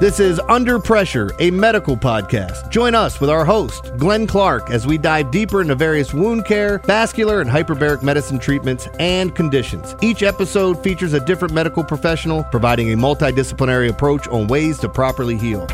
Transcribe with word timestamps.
This 0.00 0.18
is 0.18 0.40
Under 0.48 0.78
Pressure, 0.78 1.30
a 1.40 1.50
medical 1.50 1.94
podcast. 1.94 2.70
Join 2.70 2.94
us 2.94 3.20
with 3.20 3.28
our 3.28 3.44
host, 3.44 3.94
Glenn 3.98 4.26
Clark, 4.26 4.70
as 4.70 4.86
we 4.86 4.96
dive 4.96 5.30
deeper 5.30 5.60
into 5.60 5.74
various 5.74 6.14
wound 6.14 6.46
care, 6.46 6.78
vascular, 6.78 7.42
and 7.42 7.50
hyperbaric 7.50 8.02
medicine 8.02 8.38
treatments 8.38 8.88
and 8.98 9.34
conditions. 9.34 9.94
Each 10.00 10.22
episode 10.22 10.82
features 10.82 11.12
a 11.12 11.20
different 11.20 11.52
medical 11.52 11.84
professional 11.84 12.44
providing 12.44 12.94
a 12.94 12.96
multidisciplinary 12.96 13.90
approach 13.90 14.26
on 14.28 14.46
ways 14.46 14.78
to 14.78 14.88
properly 14.88 15.36
heal. 15.36 15.66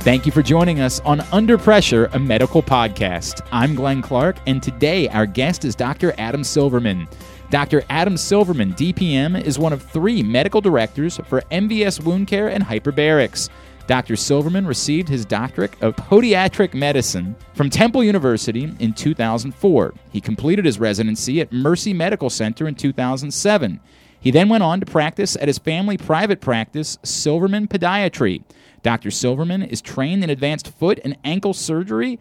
Thank 0.00 0.26
you 0.26 0.32
for 0.32 0.42
joining 0.42 0.80
us 0.80 1.00
on 1.06 1.20
Under 1.32 1.56
Pressure, 1.56 2.10
a 2.12 2.18
medical 2.18 2.62
podcast. 2.62 3.40
I'm 3.50 3.74
Glenn 3.74 4.02
Clark, 4.02 4.36
and 4.46 4.62
today 4.62 5.08
our 5.08 5.24
guest 5.24 5.64
is 5.64 5.74
Dr. 5.74 6.12
Adam 6.18 6.44
Silverman. 6.44 7.08
Dr. 7.52 7.82
Adam 7.90 8.16
Silverman, 8.16 8.72
DPM, 8.72 9.38
is 9.38 9.58
one 9.58 9.74
of 9.74 9.82
three 9.82 10.22
medical 10.22 10.62
directors 10.62 11.18
for 11.28 11.42
MVS 11.52 12.02
Wound 12.02 12.26
Care 12.26 12.48
and 12.48 12.64
Hyperbarics. 12.64 13.50
Dr. 13.86 14.16
Silverman 14.16 14.66
received 14.66 15.06
his 15.06 15.26
doctorate 15.26 15.74
of 15.82 15.94
podiatric 15.96 16.72
medicine 16.72 17.36
from 17.52 17.68
Temple 17.68 18.02
University 18.02 18.72
in 18.78 18.94
2004. 18.94 19.92
He 20.12 20.18
completed 20.18 20.64
his 20.64 20.80
residency 20.80 21.42
at 21.42 21.52
Mercy 21.52 21.92
Medical 21.92 22.30
Center 22.30 22.66
in 22.66 22.74
2007. 22.74 23.80
He 24.18 24.30
then 24.30 24.48
went 24.48 24.62
on 24.62 24.80
to 24.80 24.86
practice 24.86 25.36
at 25.36 25.48
his 25.48 25.58
family 25.58 25.98
private 25.98 26.40
practice, 26.40 26.96
Silverman 27.02 27.68
Podiatry. 27.68 28.44
Dr. 28.82 29.10
Silverman 29.10 29.62
is 29.62 29.82
trained 29.82 30.24
in 30.24 30.30
advanced 30.30 30.68
foot 30.68 30.98
and 31.04 31.18
ankle 31.22 31.52
surgery 31.52 32.18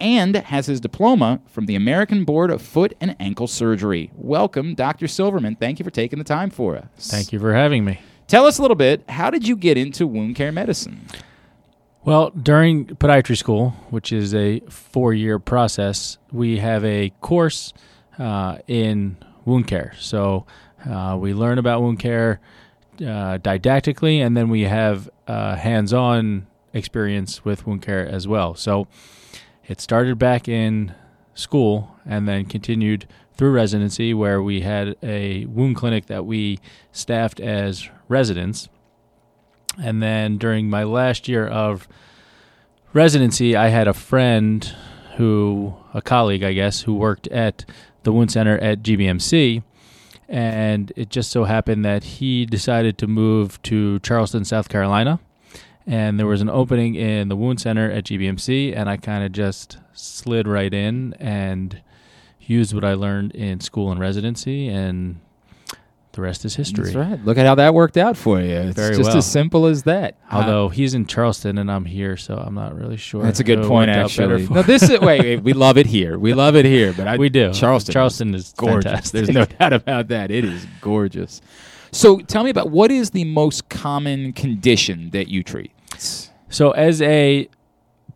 and 0.00 0.36
has 0.36 0.66
his 0.66 0.80
diploma 0.80 1.40
from 1.46 1.66
the 1.66 1.76
American 1.76 2.24
Board 2.24 2.50
of 2.50 2.60
Foot 2.62 2.94
and 3.00 3.16
Ankle 3.20 3.46
Surgery. 3.46 4.10
Welcome, 4.14 4.74
Dr. 4.74 5.08
Silverman. 5.08 5.56
Thank 5.56 5.78
you 5.78 5.84
for 5.84 5.90
taking 5.90 6.18
the 6.18 6.24
time 6.24 6.50
for 6.50 6.76
us. 6.76 7.08
Thank 7.10 7.32
you 7.32 7.38
for 7.38 7.54
having 7.54 7.84
me. 7.84 8.00
Tell 8.26 8.46
us 8.46 8.58
a 8.58 8.62
little 8.62 8.76
bit. 8.76 9.08
How 9.10 9.30
did 9.30 9.46
you 9.46 9.56
get 9.56 9.76
into 9.76 10.06
wound 10.06 10.36
care 10.36 10.52
medicine? 10.52 11.06
Well, 12.04 12.30
during 12.30 12.86
podiatry 12.86 13.36
school, 13.36 13.70
which 13.90 14.12
is 14.12 14.34
a 14.34 14.60
four 14.68 15.14
year 15.14 15.38
process, 15.38 16.18
we 16.32 16.58
have 16.58 16.84
a 16.84 17.10
course 17.20 17.72
uh, 18.18 18.58
in 18.66 19.16
wound 19.44 19.68
care. 19.68 19.94
So 19.98 20.46
uh, 20.88 21.16
we 21.20 21.32
learn 21.32 21.58
about 21.58 21.80
wound 21.82 22.00
care 22.00 22.40
uh, 23.00 23.38
didactically, 23.38 24.18
and 24.18 24.36
then 24.36 24.48
we 24.48 24.62
have 24.62 25.08
uh, 25.28 25.54
hands 25.56 25.92
on 25.92 26.46
experience 26.72 27.44
with 27.44 27.66
wound 27.66 27.82
care 27.82 28.06
as 28.06 28.26
well. 28.26 28.54
So 28.54 28.88
it 29.66 29.80
started 29.80 30.18
back 30.18 30.48
in 30.48 30.94
school 31.34 31.96
and 32.04 32.28
then 32.28 32.44
continued 32.44 33.06
through 33.34 33.52
residency, 33.52 34.12
where 34.12 34.42
we 34.42 34.60
had 34.60 34.96
a 35.02 35.46
wound 35.46 35.76
clinic 35.76 36.06
that 36.06 36.26
we 36.26 36.58
staffed 36.92 37.40
as 37.40 37.88
residents. 38.08 38.68
And 39.82 40.02
then 40.02 40.36
during 40.36 40.68
my 40.68 40.84
last 40.84 41.28
year 41.28 41.46
of 41.46 41.88
residency, 42.92 43.56
I 43.56 43.68
had 43.68 43.88
a 43.88 43.94
friend 43.94 44.64
who, 45.16 45.74
a 45.94 46.02
colleague, 46.02 46.42
I 46.42 46.52
guess, 46.52 46.82
who 46.82 46.94
worked 46.94 47.26
at 47.28 47.64
the 48.02 48.12
wound 48.12 48.30
center 48.30 48.58
at 48.58 48.82
GBMC. 48.82 49.62
And 50.28 50.92
it 50.96 51.08
just 51.08 51.30
so 51.30 51.44
happened 51.44 51.84
that 51.84 52.04
he 52.04 52.46
decided 52.46 52.98
to 52.98 53.06
move 53.06 53.60
to 53.62 53.98
Charleston, 54.00 54.44
South 54.44 54.68
Carolina 54.68 55.20
and 55.86 56.18
there 56.18 56.26
was 56.26 56.40
an 56.40 56.50
opening 56.50 56.94
in 56.94 57.28
the 57.28 57.36
wound 57.36 57.60
center 57.60 57.90
at 57.90 58.04
GBMC, 58.04 58.76
and 58.76 58.88
I 58.88 58.96
kind 58.96 59.24
of 59.24 59.32
just 59.32 59.78
slid 59.92 60.46
right 60.46 60.72
in 60.72 61.14
and 61.14 61.80
used 62.40 62.74
what 62.74 62.84
I 62.84 62.94
learned 62.94 63.32
in 63.34 63.60
school 63.60 63.90
and 63.90 64.00
residency, 64.00 64.68
and 64.68 65.20
the 66.12 66.20
rest 66.20 66.44
is 66.44 66.54
history. 66.56 66.84
That's 66.84 66.96
right. 66.96 67.24
Look 67.24 67.38
at 67.38 67.46
how 67.46 67.54
that 67.54 67.72
worked 67.72 67.96
out 67.96 68.18
for 68.18 68.38
you. 68.38 68.54
It's 68.54 68.76
Very 68.76 68.96
just 68.96 69.08
well. 69.08 69.16
as 69.18 69.30
simple 69.30 69.66
as 69.66 69.84
that. 69.84 70.16
Although 70.30 70.68
he's 70.68 70.92
in 70.92 71.06
Charleston 71.06 71.56
and 71.56 71.70
I'm 71.70 71.86
here, 71.86 72.18
so 72.18 72.36
I'm 72.36 72.54
not 72.54 72.76
really 72.76 72.98
sure. 72.98 73.22
That's 73.22 73.40
a 73.40 73.44
good 73.44 73.62
point, 73.62 73.88
worked 73.88 73.98
out 73.98 74.16
better 74.16 74.34
actually. 74.36 74.54
No, 74.54 74.62
this 74.62 74.82
is 74.82 75.00
wait, 75.00 75.20
wait. 75.20 75.42
We 75.42 75.54
love 75.54 75.78
it 75.78 75.86
here. 75.86 76.18
We 76.18 76.34
love 76.34 76.54
it 76.54 76.66
here. 76.66 76.92
But 76.92 77.08
I, 77.08 77.16
we 77.18 77.30
do. 77.30 77.52
Charleston, 77.54 77.92
Charleston 77.94 78.34
is 78.34 78.52
gorgeous. 78.56 78.84
fantastic. 78.84 79.12
There's 79.12 79.30
no 79.30 79.44
doubt 79.58 79.72
about 79.72 80.08
that. 80.08 80.30
It 80.30 80.44
is 80.44 80.66
gorgeous. 80.82 81.40
So, 81.92 82.18
tell 82.20 82.42
me 82.42 82.50
about 82.50 82.70
what 82.70 82.90
is 82.90 83.10
the 83.10 83.24
most 83.24 83.68
common 83.68 84.32
condition 84.32 85.10
that 85.10 85.28
you 85.28 85.42
treat? 85.42 85.72
So, 86.48 86.70
as 86.70 87.02
a 87.02 87.48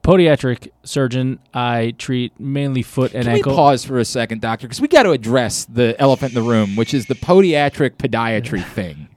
podiatric 0.02 0.68
surgeon, 0.82 1.38
I 1.52 1.94
treat 1.98 2.38
mainly 2.40 2.82
foot 2.82 3.12
and 3.12 3.24
Can 3.24 3.34
ankle. 3.36 3.52
we 3.52 3.56
pause 3.56 3.84
for 3.84 3.98
a 3.98 4.04
second, 4.04 4.40
doctor? 4.40 4.66
Because 4.66 4.80
we 4.80 4.88
got 4.88 5.02
to 5.02 5.10
address 5.10 5.66
the 5.66 5.94
elephant 6.00 6.34
in 6.34 6.42
the 6.42 6.48
room, 6.48 6.76
which 6.76 6.94
is 6.94 7.06
the 7.06 7.14
podiatric 7.14 7.96
podiatry 7.96 8.64
thing. 8.72 9.08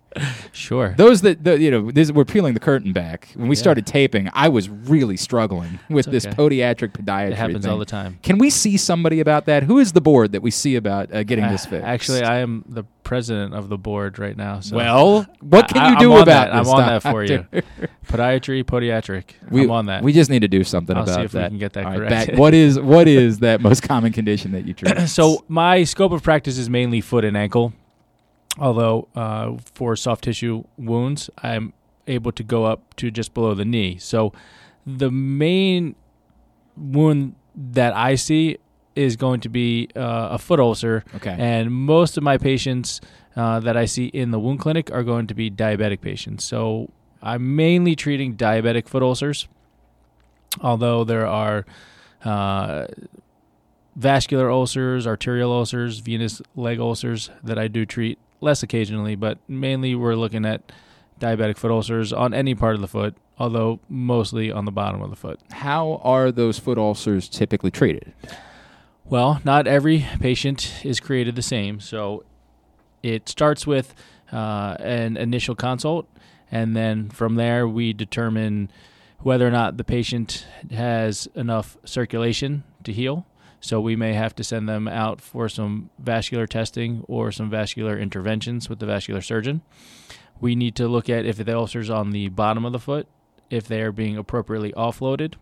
Sure. 0.51 0.93
Those 0.97 1.21
that 1.21 1.43
the, 1.43 1.59
you 1.59 1.71
know, 1.71 1.91
this, 1.91 2.11
we're 2.11 2.25
peeling 2.25 2.53
the 2.53 2.59
curtain 2.59 2.93
back. 2.93 3.29
When 3.35 3.47
we 3.47 3.55
started 3.55 3.85
taping, 3.85 4.29
I 4.33 4.49
was 4.49 4.69
really 4.69 5.17
struggling 5.17 5.79
with 5.89 6.05
this 6.07 6.25
okay. 6.25 6.35
podiatric 6.35 6.91
podiatry. 6.91 7.31
It 7.31 7.35
happens 7.37 7.63
thing. 7.65 7.71
all 7.71 7.77
the 7.79 7.85
time. 7.85 8.19
Can 8.23 8.37
we 8.37 8.49
see 8.49 8.77
somebody 8.77 9.19
about 9.19 9.45
that? 9.45 9.63
Who 9.63 9.79
is 9.79 9.93
the 9.93 10.01
board 10.01 10.31
that 10.33 10.41
we 10.41 10.51
see 10.51 10.75
about 10.75 11.13
uh, 11.13 11.23
getting 11.23 11.47
this 11.47 11.65
Uh, 11.65 11.69
fixed? 11.69 11.85
Actually, 11.85 12.23
I 12.23 12.37
am 12.39 12.63
the 12.67 12.83
president 13.03 13.55
of 13.55 13.69
the 13.69 13.77
board 13.77 14.19
right 14.19 14.37
now. 14.37 14.59
So 14.59 14.75
well, 14.75 15.25
what 15.41 15.67
can 15.67 15.77
I- 15.81 15.91
you 15.91 15.99
do 15.99 16.13
about 16.13 16.25
that. 16.27 16.45
this? 16.57 16.67
I'm 16.67 16.73
on 16.75 16.87
that 16.87 17.01
for 17.03 17.23
you. 17.23 17.45
Podiatry, 18.07 18.63
podiatric. 18.63 19.23
we, 19.49 19.63
I'm 19.63 19.71
on 19.71 19.85
that. 19.87 20.03
We 20.03 20.13
just 20.13 20.29
need 20.29 20.41
to 20.41 20.47
do 20.47 20.63
something 20.63 20.95
I'll 20.95 21.03
about 21.03 21.15
see 21.15 21.21
if 21.21 21.33
we 21.33 21.39
that. 21.39 21.49
can 21.49 21.57
get 21.59 21.73
that 21.73 21.85
right, 21.85 22.09
back- 22.09 22.37
what 22.37 22.53
is 22.53 22.79
what 22.93 23.07
is 23.07 23.39
that 23.39 23.61
most 23.61 23.83
common 23.83 24.11
condition 24.13 24.51
that 24.51 24.65
you 24.65 24.73
treat? 24.73 25.07
so 25.07 25.43
my 25.47 25.83
scope 25.83 26.11
of 26.11 26.23
practice 26.23 26.57
is 26.57 26.69
mainly 26.69 27.01
foot 27.01 27.25
and 27.25 27.35
ankle. 27.37 27.73
Although 28.59 29.07
uh, 29.15 29.57
for 29.73 29.95
soft 29.95 30.25
tissue 30.25 30.63
wounds, 30.77 31.29
I'm 31.41 31.73
able 32.07 32.31
to 32.33 32.43
go 32.43 32.65
up 32.65 32.95
to 32.95 33.09
just 33.09 33.33
below 33.33 33.53
the 33.53 33.65
knee. 33.65 33.97
So 33.97 34.33
the 34.85 35.11
main 35.11 35.95
wound 36.75 37.35
that 37.55 37.95
I 37.95 38.15
see 38.15 38.57
is 38.95 39.15
going 39.15 39.39
to 39.41 39.49
be 39.49 39.87
uh, 39.95 40.29
a 40.31 40.37
foot 40.37 40.59
ulcer. 40.59 41.03
Okay. 41.15 41.35
And 41.37 41.71
most 41.71 42.17
of 42.17 42.23
my 42.23 42.37
patients 42.37 42.99
uh, 43.35 43.59
that 43.61 43.77
I 43.77 43.85
see 43.85 44.07
in 44.07 44.31
the 44.31 44.39
wound 44.39 44.59
clinic 44.59 44.91
are 44.91 45.03
going 45.03 45.27
to 45.27 45.33
be 45.33 45.49
diabetic 45.49 46.01
patients. 46.01 46.43
So 46.43 46.89
I'm 47.21 47.55
mainly 47.55 47.95
treating 47.95 48.35
diabetic 48.35 48.87
foot 48.87 49.03
ulcers, 49.03 49.47
although 50.61 51.03
there 51.03 51.27
are 51.27 51.65
uh, 52.25 52.87
vascular 53.95 54.49
ulcers, 54.49 55.05
arterial 55.07 55.51
ulcers, 55.51 55.99
venous 55.99 56.41
leg 56.55 56.79
ulcers 56.79 57.29
that 57.43 57.57
I 57.57 57.67
do 57.67 57.85
treat 57.85 58.17
less 58.41 58.63
occasionally, 58.63 59.15
but 59.15 59.37
mainly 59.47 59.95
we're 59.95 60.15
looking 60.15 60.45
at 60.45 60.71
diabetic 61.19 61.57
foot 61.57 61.71
ulcers 61.71 62.13
on 62.13 62.33
any 62.33 62.55
part 62.55 62.75
of 62.75 62.81
the 62.81 62.87
foot, 62.87 63.15
although 63.37 63.79
mostly 63.89 64.51
on 64.51 64.65
the 64.65 64.71
bottom 64.71 65.01
of 65.01 65.09
the 65.09 65.15
foot. 65.15 65.39
How 65.51 65.99
are 66.03 66.31
those 66.31 66.59
foot 66.59 66.77
ulcers 66.77 67.27
typically 67.27 67.71
treated? 67.71 68.13
Well, 69.05 69.41
not 69.43 69.67
every 69.67 70.05
patient 70.19 70.85
is 70.85 70.99
created 70.99 71.35
the 71.35 71.41
same. 71.41 71.79
So 71.79 72.23
it 73.01 73.27
starts 73.27 73.65
with 73.65 73.93
uh, 74.31 74.75
an 74.79 75.17
initial 75.17 75.55
consult, 75.55 76.07
and 76.51 76.75
then 76.75 77.09
from 77.09 77.35
there, 77.35 77.67
we 77.67 77.93
determine 77.93 78.71
whether 79.19 79.47
or 79.47 79.51
not 79.51 79.77
the 79.77 79.83
patient 79.83 80.45
has 80.71 81.27
enough 81.35 81.77
circulation 81.83 82.63
to 82.83 82.93
heal. 82.93 83.25
So 83.61 83.81
we 83.81 83.95
may 83.95 84.13
have 84.13 84.35
to 84.35 84.43
send 84.43 84.69
them 84.69 84.87
out 84.87 85.19
for 85.21 85.49
some 85.49 85.89
vascular 85.99 86.47
testing 86.47 87.03
or 87.07 87.31
some 87.31 87.49
vascular 87.49 87.97
interventions 87.99 88.69
with 88.69 88.79
the 88.79 88.85
vascular 88.85 89.21
surgeon. 89.21 89.61
We 90.39 90.55
need 90.55 90.75
to 90.75 90.87
look 90.87 91.09
at 91.09 91.25
if 91.25 91.37
the 91.37 91.55
ulcer's 91.55 91.89
on 91.89 92.11
the 92.11 92.29
bottom 92.29 92.63
of 92.63 92.71
the 92.71 92.79
foot, 92.79 93.07
if 93.49 93.67
they 93.67 93.81
are 93.81 93.91
being 93.91 94.15
appropriately 94.17 94.71
offloaded, 94.73 95.33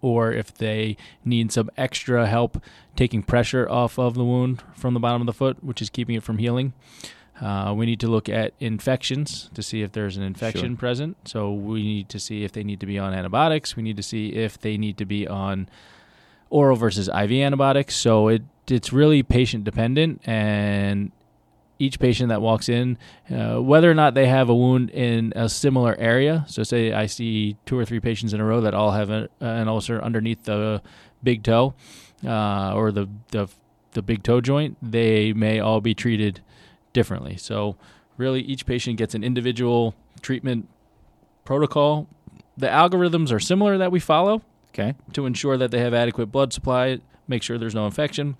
or 0.00 0.32
if 0.32 0.52
they 0.52 0.96
need 1.24 1.52
some 1.52 1.70
extra 1.76 2.26
help 2.26 2.62
taking 2.96 3.22
pressure 3.22 3.68
off 3.68 3.98
of 3.98 4.14
the 4.14 4.24
wound 4.24 4.62
from 4.74 4.94
the 4.94 5.00
bottom 5.00 5.22
of 5.22 5.26
the 5.26 5.32
foot, 5.32 5.62
which 5.62 5.80
is 5.80 5.88
keeping 5.88 6.14
it 6.16 6.22
from 6.22 6.38
healing. 6.38 6.72
Uh, 7.40 7.72
we 7.76 7.86
need 7.86 7.98
to 8.00 8.08
look 8.08 8.28
at 8.28 8.52
infections 8.60 9.48
to 9.54 9.62
see 9.62 9.82
if 9.82 9.92
there's 9.92 10.16
an 10.16 10.22
infection 10.22 10.72
Sure. 10.72 10.76
present. 10.76 11.16
So 11.26 11.52
we 11.52 11.82
need 11.82 12.08
to 12.10 12.20
see 12.20 12.44
if 12.44 12.52
they 12.52 12.62
need 12.62 12.78
to 12.80 12.86
be 12.86 12.98
on 12.98 13.14
antibiotics. 13.14 13.74
We 13.74 13.82
need 13.82 13.96
to 13.96 14.02
see 14.02 14.34
if 14.34 14.60
they 14.60 14.76
need 14.76 14.96
to 14.98 15.04
be 15.04 15.26
on 15.26 15.68
oral 16.52 16.76
versus 16.76 17.08
IV 17.08 17.32
antibiotics. 17.32 17.96
So 17.96 18.28
it 18.28 18.42
it's 18.68 18.92
really 18.92 19.22
patient 19.22 19.64
dependent, 19.64 20.20
and 20.24 21.10
each 21.78 21.98
patient 21.98 22.28
that 22.28 22.40
walks 22.40 22.68
in, 22.68 22.96
uh, 23.28 23.60
whether 23.60 23.90
or 23.90 23.94
not 23.94 24.14
they 24.14 24.28
have 24.28 24.48
a 24.48 24.54
wound 24.54 24.90
in 24.90 25.32
a 25.34 25.48
similar 25.48 25.96
area. 25.98 26.44
So, 26.46 26.62
say 26.62 26.92
I 26.92 27.06
see 27.06 27.56
two 27.66 27.76
or 27.76 27.84
three 27.84 27.98
patients 27.98 28.32
in 28.32 28.40
a 28.40 28.44
row 28.44 28.60
that 28.60 28.72
all 28.72 28.92
have 28.92 29.10
a, 29.10 29.28
an 29.40 29.68
ulcer 29.68 30.00
underneath 30.00 30.44
the 30.44 30.80
big 31.22 31.42
toe 31.42 31.74
uh, 32.24 32.72
or 32.74 32.92
the, 32.92 33.08
the 33.30 33.48
the 33.92 34.02
big 34.02 34.22
toe 34.22 34.40
joint. 34.40 34.76
They 34.80 35.32
may 35.32 35.58
all 35.58 35.80
be 35.80 35.94
treated 35.94 36.40
differently. 36.92 37.36
So, 37.36 37.76
really, 38.16 38.42
each 38.42 38.64
patient 38.64 38.96
gets 38.96 39.14
an 39.14 39.24
individual 39.24 39.94
treatment 40.20 40.68
protocol. 41.44 42.06
The 42.56 42.68
algorithms 42.68 43.32
are 43.32 43.40
similar 43.40 43.76
that 43.78 43.90
we 43.90 43.98
follow 43.98 44.42
Okay. 44.74 44.94
to 45.12 45.26
ensure 45.26 45.56
that 45.58 45.70
they 45.70 45.80
have 45.80 45.92
adequate 45.94 46.26
blood 46.26 46.52
supply, 46.52 47.00
make 47.28 47.42
sure 47.42 47.58
there's 47.58 47.74
no 47.74 47.84
infection, 47.86 48.36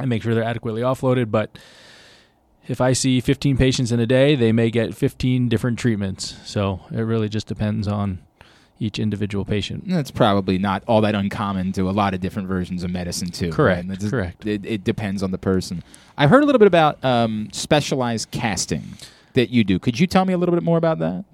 and 0.00 0.08
make 0.08 0.22
sure 0.22 0.34
they're 0.34 0.42
adequately 0.42 0.82
offloaded. 0.82 1.30
But 1.30 1.56
if 2.66 2.80
I 2.80 2.92
see 2.92 3.20
15 3.20 3.56
patients 3.56 3.92
in 3.92 4.00
a 4.00 4.06
day, 4.06 4.34
they 4.34 4.52
may 4.52 4.70
get 4.70 4.94
15 4.94 5.48
different 5.48 5.78
treatments. 5.78 6.36
So 6.44 6.80
it 6.90 7.00
really 7.02 7.28
just 7.28 7.46
depends 7.46 7.86
on 7.86 8.18
each 8.80 8.98
individual 8.98 9.44
patient. 9.44 9.84
That's 9.86 10.10
probably 10.10 10.58
not 10.58 10.82
all 10.88 11.00
that 11.02 11.14
uncommon 11.14 11.70
to 11.74 11.88
a 11.88 11.92
lot 11.92 12.14
of 12.14 12.20
different 12.20 12.48
versions 12.48 12.82
of 12.82 12.90
medicine, 12.90 13.28
too. 13.30 13.50
Correct, 13.50 13.86
right? 13.88 13.94
It's- 13.94 14.10
correct. 14.10 14.44
It, 14.46 14.64
it 14.66 14.82
depends 14.82 15.22
on 15.22 15.30
the 15.30 15.38
person. 15.38 15.84
I've 16.18 16.30
heard 16.30 16.42
a 16.42 16.46
little 16.46 16.58
bit 16.58 16.66
about 16.66 17.02
um, 17.04 17.48
specialized 17.52 18.32
casting 18.32 18.82
that 19.34 19.50
you 19.50 19.62
do. 19.62 19.78
Could 19.78 20.00
you 20.00 20.06
tell 20.08 20.24
me 20.24 20.32
a 20.32 20.38
little 20.38 20.54
bit 20.54 20.64
more 20.64 20.78
about 20.78 20.98
that? 20.98 21.24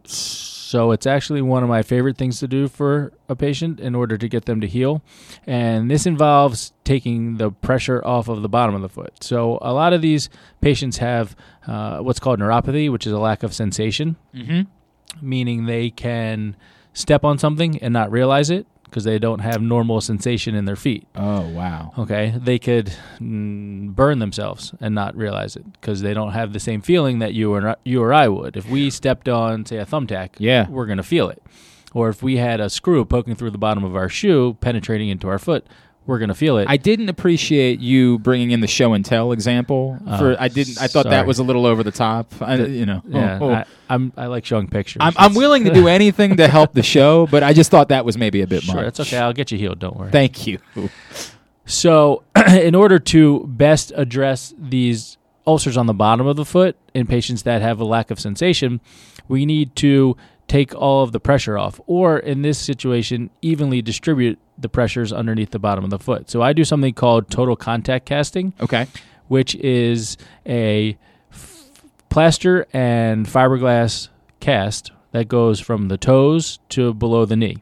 So 0.69 0.91
it's 0.91 1.06
actually 1.06 1.41
one 1.41 1.62
of 1.62 1.69
my 1.70 1.81
favorite 1.82 2.19
things 2.19 2.41
to 2.41 2.47
do 2.47 2.69
for 2.69 3.15
a 3.26 3.35
patient 3.35 3.81
in 3.81 3.94
order 3.94 4.19
to 4.19 4.29
get 4.29 4.44
them 4.44 4.61
to 4.61 4.67
heal. 4.67 5.03
And 5.47 5.91
this 5.91 6.05
involves 6.05 6.75
taking 6.85 7.38
the 7.38 7.50
pressure 7.50 8.05
off 8.05 8.29
of 8.29 8.43
the 8.43 8.50
bottom 8.50 8.75
of 8.75 8.82
the 8.82 8.91
foot. 8.91 9.25
So 9.25 9.59
a 9.62 9.73
lot 9.73 9.94
of 9.94 10.03
these 10.03 10.29
patients 10.61 10.99
have 10.99 11.35
uh, 11.67 12.00
what's 12.00 12.20
called 12.20 12.38
neuropathy, 12.38 12.93
which 12.93 13.06
is 13.06 13.15
a 13.15 13.19
lack 13.19 13.43
of 13.43 13.55
sensation, 13.55 14.17
Mm-hmm. 14.35 14.61
meaning 15.26 15.65
they 15.65 15.88
can 15.88 16.55
step 16.93 17.25
on 17.25 17.38
something 17.38 17.79
and 17.79 17.94
not 17.94 18.11
realize 18.12 18.50
it 18.50 18.67
because 18.88 19.05
they 19.05 19.19
don't 19.19 19.40
have 19.40 19.61
normal 19.62 20.00
sensation 20.00 20.55
in 20.55 20.64
their 20.64 20.76
feet. 20.76 21.06
Oh, 21.14 21.49
wow. 21.49 21.93
Okay, 21.99 22.35
they 22.37 22.58
could 22.58 22.93
mm, 23.19 23.94
burn 23.94 24.19
themselves 24.19 24.73
and 24.81 24.94
not 24.94 25.17
realize 25.17 25.56
it 25.56 25.70
because 25.73 26.00
they 26.00 26.14
don't 26.14 26.32
have 26.32 26.52
the 26.52 26.61
same 26.61 26.81
feeling 26.81 27.19
that 27.19 27.35
you 27.35 27.52
or 27.52 27.76
you 27.85 28.02
or 28.02 28.12
I 28.12 28.29
would. 28.29 28.56
If 28.56 28.69
we 28.69 28.90
stepped 28.90 29.29
on, 29.29 29.67
say, 29.67 29.76
a 29.79 29.87
thumbtack, 29.87 30.31
Yeah. 30.38 30.69
we're 30.69 30.87
gonna 30.87 31.02
feel 31.02 31.29
it. 31.29 31.43
Or 31.94 32.08
if 32.11 32.23
we 32.23 32.37
had 32.37 32.61
a 32.61 32.69
screw 32.69 33.05
poking 33.05 33.35
through 33.35 33.50
the 33.52 33.58
bottom 33.58 33.82
of 33.85 33.96
our 33.96 34.08
shoe, 34.08 34.56
penetrating 34.61 35.08
into 35.08 35.29
our 35.29 35.38
foot, 35.38 35.67
we're 36.09 36.19
gonna 36.19 36.35
feel 36.35 36.57
it. 36.59 36.67
I 36.69 36.79
didn't 36.79 37.09
appreciate 37.11 37.81
you 37.81 38.19
bringing 38.19 38.51
in 38.51 38.61
the 38.61 38.67
show 38.67 38.95
and 38.95 39.05
tell 39.05 39.31
example. 39.31 39.99
Oh, 40.07 40.19
for 40.19 40.37
I 40.41 40.49
didn't. 40.49 40.81
I 40.83 40.87
thought 40.89 41.05
that 41.05 41.27
was 41.27 41.39
a 41.39 41.43
little 41.45 41.67
over 41.67 41.83
the 41.85 41.93
top. 41.93 42.33
I, 42.41 42.57
you 42.57 42.87
know. 42.87 43.03
yeah, 43.07 43.39
Oh, 43.41 43.51
oh. 43.51 43.53
I, 43.55 43.65
I'm 43.91 44.13
I 44.17 44.27
like 44.27 44.45
showing 44.45 44.69
pictures. 44.69 45.01
I'm, 45.01 45.13
I'm 45.17 45.35
willing 45.35 45.65
to 45.65 45.73
do 45.73 45.87
anything 45.99 46.39
to 46.39 46.49
help 46.49 46.73
the 46.73 46.83
show, 46.83 47.27
but 47.27 47.43
I 47.43 47.53
just 47.53 47.71
thought 47.71 47.91
that 47.91 48.05
was 48.05 48.17
maybe 48.19 48.41
a 48.41 48.47
bit 48.47 48.63
Sure, 48.63 48.77
much. 48.77 48.85
that's 48.85 49.01
okay. 49.01 49.19
I'll 49.19 49.33
get 49.35 49.53
you 49.53 49.59
healed. 49.59 49.79
Don't 49.79 49.97
worry. 49.97 50.11
Thank 50.11 50.47
you. 50.47 50.59
So, 51.67 52.23
in 52.49 52.75
order 52.75 52.99
to 52.99 53.45
best 53.47 53.93
address 53.95 54.55
these 54.59 55.19
ulcers 55.47 55.77
on 55.77 55.87
the 55.87 55.95
bottom 55.95 56.27
of 56.27 56.37
the 56.37 56.45
foot 56.45 56.77
in 56.95 57.07
patients 57.07 57.43
that 57.43 57.61
have 57.63 57.81
a 57.81 57.85
lack 57.85 58.11
of 58.11 58.19
sensation, 58.19 58.81
we 59.29 59.45
need 59.45 59.77
to 59.77 60.17
take 60.49 60.75
all 60.75 61.03
of 61.05 61.12
the 61.12 61.21
pressure 61.21 61.56
off, 61.56 61.81
or 61.87 62.19
in 62.19 62.43
this 62.43 62.59
situation, 62.59 63.31
evenly 63.43 63.81
distribute 63.83 64.39
the 64.59 64.69
pressures 64.69 65.12
underneath 65.12 65.50
the 65.50 65.59
bottom 65.59 65.85
of 65.85 65.91
the 65.91 65.99
foot. 65.99 66.29
So, 66.31 66.43
I 66.43 66.53
do 66.53 66.65
something 66.65 66.95
called 66.95 67.31
total 67.31 67.55
contact 67.55 68.06
casting, 68.06 68.55
Okay. 68.61 68.87
which 69.29 69.55
is 69.56 70.17
a 70.47 70.97
f- 71.31 71.71
plaster 72.09 72.67
and 72.73 73.27
fiberglass 73.27 74.09
cast 74.41 74.91
that 75.12 75.29
goes 75.29 75.61
from 75.61 75.89
the 75.89 75.97
toes 75.99 76.59
to 76.71 76.93
below 76.95 77.25
the 77.25 77.37
knee. 77.37 77.59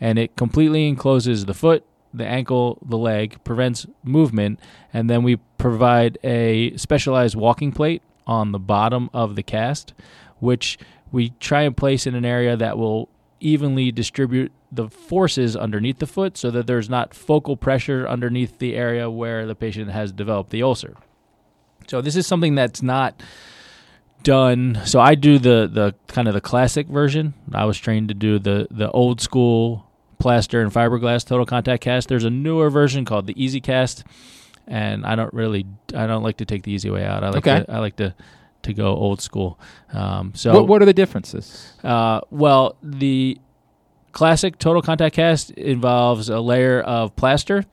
And 0.00 0.18
it 0.18 0.36
completely 0.36 0.86
encloses 0.88 1.44
the 1.46 1.54
foot, 1.54 1.84
the 2.12 2.26
ankle, 2.26 2.78
the 2.84 2.98
leg, 2.98 3.42
prevents 3.44 3.86
movement, 4.02 4.60
and 4.92 5.08
then 5.08 5.22
we 5.22 5.36
provide 5.58 6.18
a 6.22 6.76
specialized 6.76 7.36
walking 7.36 7.72
plate 7.72 8.02
on 8.26 8.52
the 8.52 8.58
bottom 8.58 9.08
of 9.12 9.34
the 9.36 9.42
cast, 9.42 9.94
which 10.40 10.78
we 11.14 11.30
try 11.40 11.62
and 11.62 11.76
place 11.76 12.06
in 12.06 12.14
an 12.14 12.24
area 12.24 12.56
that 12.56 12.76
will 12.76 13.08
evenly 13.40 13.92
distribute 13.92 14.50
the 14.72 14.88
forces 14.88 15.54
underneath 15.56 15.98
the 16.00 16.06
foot 16.06 16.36
so 16.36 16.50
that 16.50 16.66
there's 16.66 16.90
not 16.90 17.14
focal 17.14 17.56
pressure 17.56 18.06
underneath 18.08 18.58
the 18.58 18.74
area 18.74 19.08
where 19.08 19.46
the 19.46 19.54
patient 19.54 19.90
has 19.90 20.10
developed 20.12 20.50
the 20.50 20.62
ulcer. 20.62 20.94
So 21.86 22.00
this 22.00 22.16
is 22.16 22.26
something 22.26 22.54
that's 22.56 22.82
not 22.82 23.22
done. 24.22 24.80
So 24.84 25.00
I 25.00 25.14
do 25.14 25.38
the 25.38 25.68
the 25.72 25.94
kind 26.08 26.28
of 26.28 26.34
the 26.34 26.40
classic 26.40 26.86
version. 26.88 27.34
I 27.52 27.64
was 27.66 27.78
trained 27.78 28.08
to 28.08 28.14
do 28.14 28.38
the 28.38 28.66
the 28.70 28.90
old 28.90 29.20
school 29.20 29.86
plaster 30.18 30.60
and 30.62 30.72
fiberglass 30.72 31.26
total 31.26 31.46
contact 31.46 31.82
cast. 31.82 32.08
There's 32.08 32.24
a 32.24 32.30
newer 32.30 32.70
version 32.70 33.04
called 33.04 33.26
the 33.26 33.34
Easy 33.42 33.60
Cast, 33.60 34.04
and 34.66 35.04
I 35.04 35.14
don't 35.14 35.32
really 35.34 35.66
I 35.94 36.06
don't 36.06 36.22
like 36.22 36.38
to 36.38 36.44
take 36.44 36.62
the 36.62 36.72
easy 36.72 36.90
way 36.90 37.04
out. 37.04 37.22
I 37.22 37.28
like 37.28 37.46
Okay. 37.46 37.64
to 37.64 37.70
I 37.72 37.78
like 37.78 37.96
to 37.96 38.14
to 38.64 38.74
go 38.74 38.88
old 38.94 39.20
school. 39.20 39.58
Um, 39.92 40.32
so 40.34 40.52
what 40.52 40.68
What 40.68 40.82
are 40.82 40.86
the 40.86 40.92
differences? 40.92 41.72
uh, 41.82 42.20
well, 42.30 42.76
the 42.82 43.38
classic 44.12 44.58
total 44.58 44.82
contact 44.82 45.16
cast 45.16 45.50
involves 45.52 46.28
a 46.28 46.40
layer 46.40 46.80
of 46.80 47.14
plaster 47.16 47.64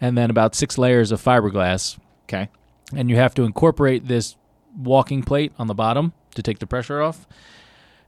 and 0.00 0.16
then 0.16 0.30
about 0.30 0.54
six 0.54 0.78
layers 0.78 1.10
of 1.12 1.22
fiberglass. 1.22 1.98
Okay. 2.24 2.48
And 2.94 3.10
you 3.10 3.16
have 3.16 3.34
to 3.34 3.42
incorporate 3.44 4.06
this 4.06 4.36
walking 4.76 5.22
plate 5.22 5.52
on 5.58 5.66
the 5.66 5.74
bottom 5.74 6.12
to 6.34 6.42
take 6.42 6.58
the 6.60 6.66
pressure 6.66 7.02
off, 7.02 7.26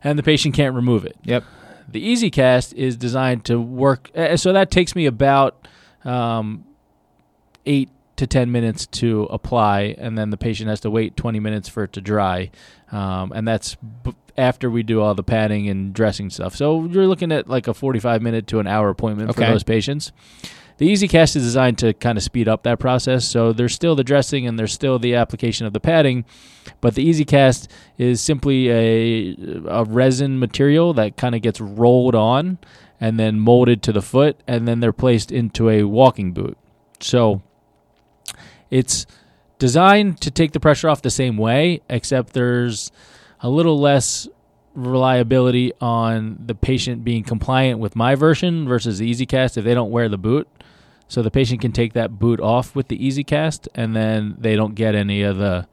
and 0.04 0.18
the 0.18 0.22
patient 0.22 0.54
can't 0.54 0.74
remove 0.74 1.04
it. 1.04 1.16
Yep. 1.24 1.44
The 1.88 2.00
Easy 2.00 2.30
Cast 2.30 2.72
is 2.74 2.96
designed 2.96 3.44
to 3.46 3.60
work, 3.60 4.10
uh, 4.14 4.36
so 4.36 4.52
that 4.52 4.70
takes 4.70 4.94
me 4.94 5.06
about 5.06 5.66
um, 6.04 6.64
eight 7.66 7.90
to 8.20 8.26
10 8.26 8.52
minutes 8.52 8.86
to 8.86 9.24
apply, 9.24 9.96
and 9.98 10.16
then 10.16 10.30
the 10.30 10.36
patient 10.36 10.70
has 10.70 10.80
to 10.80 10.90
wait 10.90 11.16
20 11.16 11.40
minutes 11.40 11.68
for 11.68 11.84
it 11.84 11.92
to 11.94 12.00
dry. 12.00 12.50
Um, 12.92 13.32
and 13.34 13.46
that's 13.48 13.76
b- 13.76 14.14
after 14.36 14.70
we 14.70 14.82
do 14.82 15.00
all 15.00 15.14
the 15.14 15.22
padding 15.22 15.68
and 15.68 15.92
dressing 15.92 16.30
stuff. 16.30 16.54
So 16.54 16.84
you're 16.84 17.06
looking 17.06 17.32
at 17.32 17.48
like 17.48 17.66
a 17.66 17.74
45 17.74 18.22
minute 18.22 18.46
to 18.48 18.58
an 18.60 18.66
hour 18.66 18.88
appointment 18.88 19.34
for 19.34 19.40
those 19.52 19.62
patients. 19.64 20.12
The 20.78 20.86
Easy 20.86 21.08
Cast 21.08 21.36
is 21.36 21.42
designed 21.42 21.76
to 21.78 21.92
kind 21.92 22.16
of 22.16 22.24
speed 22.24 22.48
up 22.48 22.62
that 22.62 22.78
process. 22.78 23.26
So 23.26 23.52
there's 23.52 23.74
still 23.74 23.94
the 23.94 24.04
dressing 24.04 24.46
and 24.46 24.58
there's 24.58 24.72
still 24.72 24.98
the 24.98 25.14
application 25.14 25.66
of 25.66 25.72
the 25.74 25.80
padding, 25.80 26.24
but 26.80 26.94
the 26.94 27.02
Easy 27.02 27.24
Cast 27.24 27.70
is 27.98 28.20
simply 28.20 28.70
a, 28.70 29.36
a 29.68 29.84
resin 29.84 30.38
material 30.38 30.94
that 30.94 31.16
kind 31.18 31.34
of 31.34 31.42
gets 31.42 31.60
rolled 31.60 32.14
on 32.14 32.58
and 32.98 33.18
then 33.18 33.40
molded 33.40 33.82
to 33.82 33.92
the 33.92 34.02
foot, 34.02 34.38
and 34.46 34.68
then 34.68 34.80
they're 34.80 34.92
placed 34.92 35.32
into 35.32 35.70
a 35.70 35.84
walking 35.84 36.32
boot. 36.32 36.58
So 37.00 37.40
it's 38.70 39.06
designed 39.58 40.20
to 40.22 40.30
take 40.30 40.52
the 40.52 40.60
pressure 40.60 40.88
off 40.88 41.02
the 41.02 41.10
same 41.10 41.36
way, 41.36 41.80
except 41.88 42.32
there's 42.32 42.90
a 43.40 43.50
little 43.50 43.78
less 43.78 44.28
reliability 44.74 45.72
on 45.80 46.38
the 46.44 46.54
patient 46.54 47.04
being 47.04 47.24
compliant 47.24 47.80
with 47.80 47.96
my 47.96 48.14
version 48.14 48.66
versus 48.68 48.98
the 48.98 49.10
EasyCast 49.10 49.56
if 49.56 49.64
they 49.64 49.74
don't 49.74 49.90
wear 49.90 50.08
the 50.08 50.18
boot. 50.18 50.48
So 51.08 51.22
the 51.22 51.30
patient 51.30 51.60
can 51.60 51.72
take 51.72 51.92
that 51.94 52.18
boot 52.18 52.40
off 52.40 52.76
with 52.76 52.86
the 52.86 52.98
EasyCast, 52.98 53.66
and 53.74 53.96
then 53.96 54.36
they 54.38 54.54
don't 54.54 54.76
get 54.76 54.94
any 54.94 55.22
of 55.22 55.38
the 55.38 55.66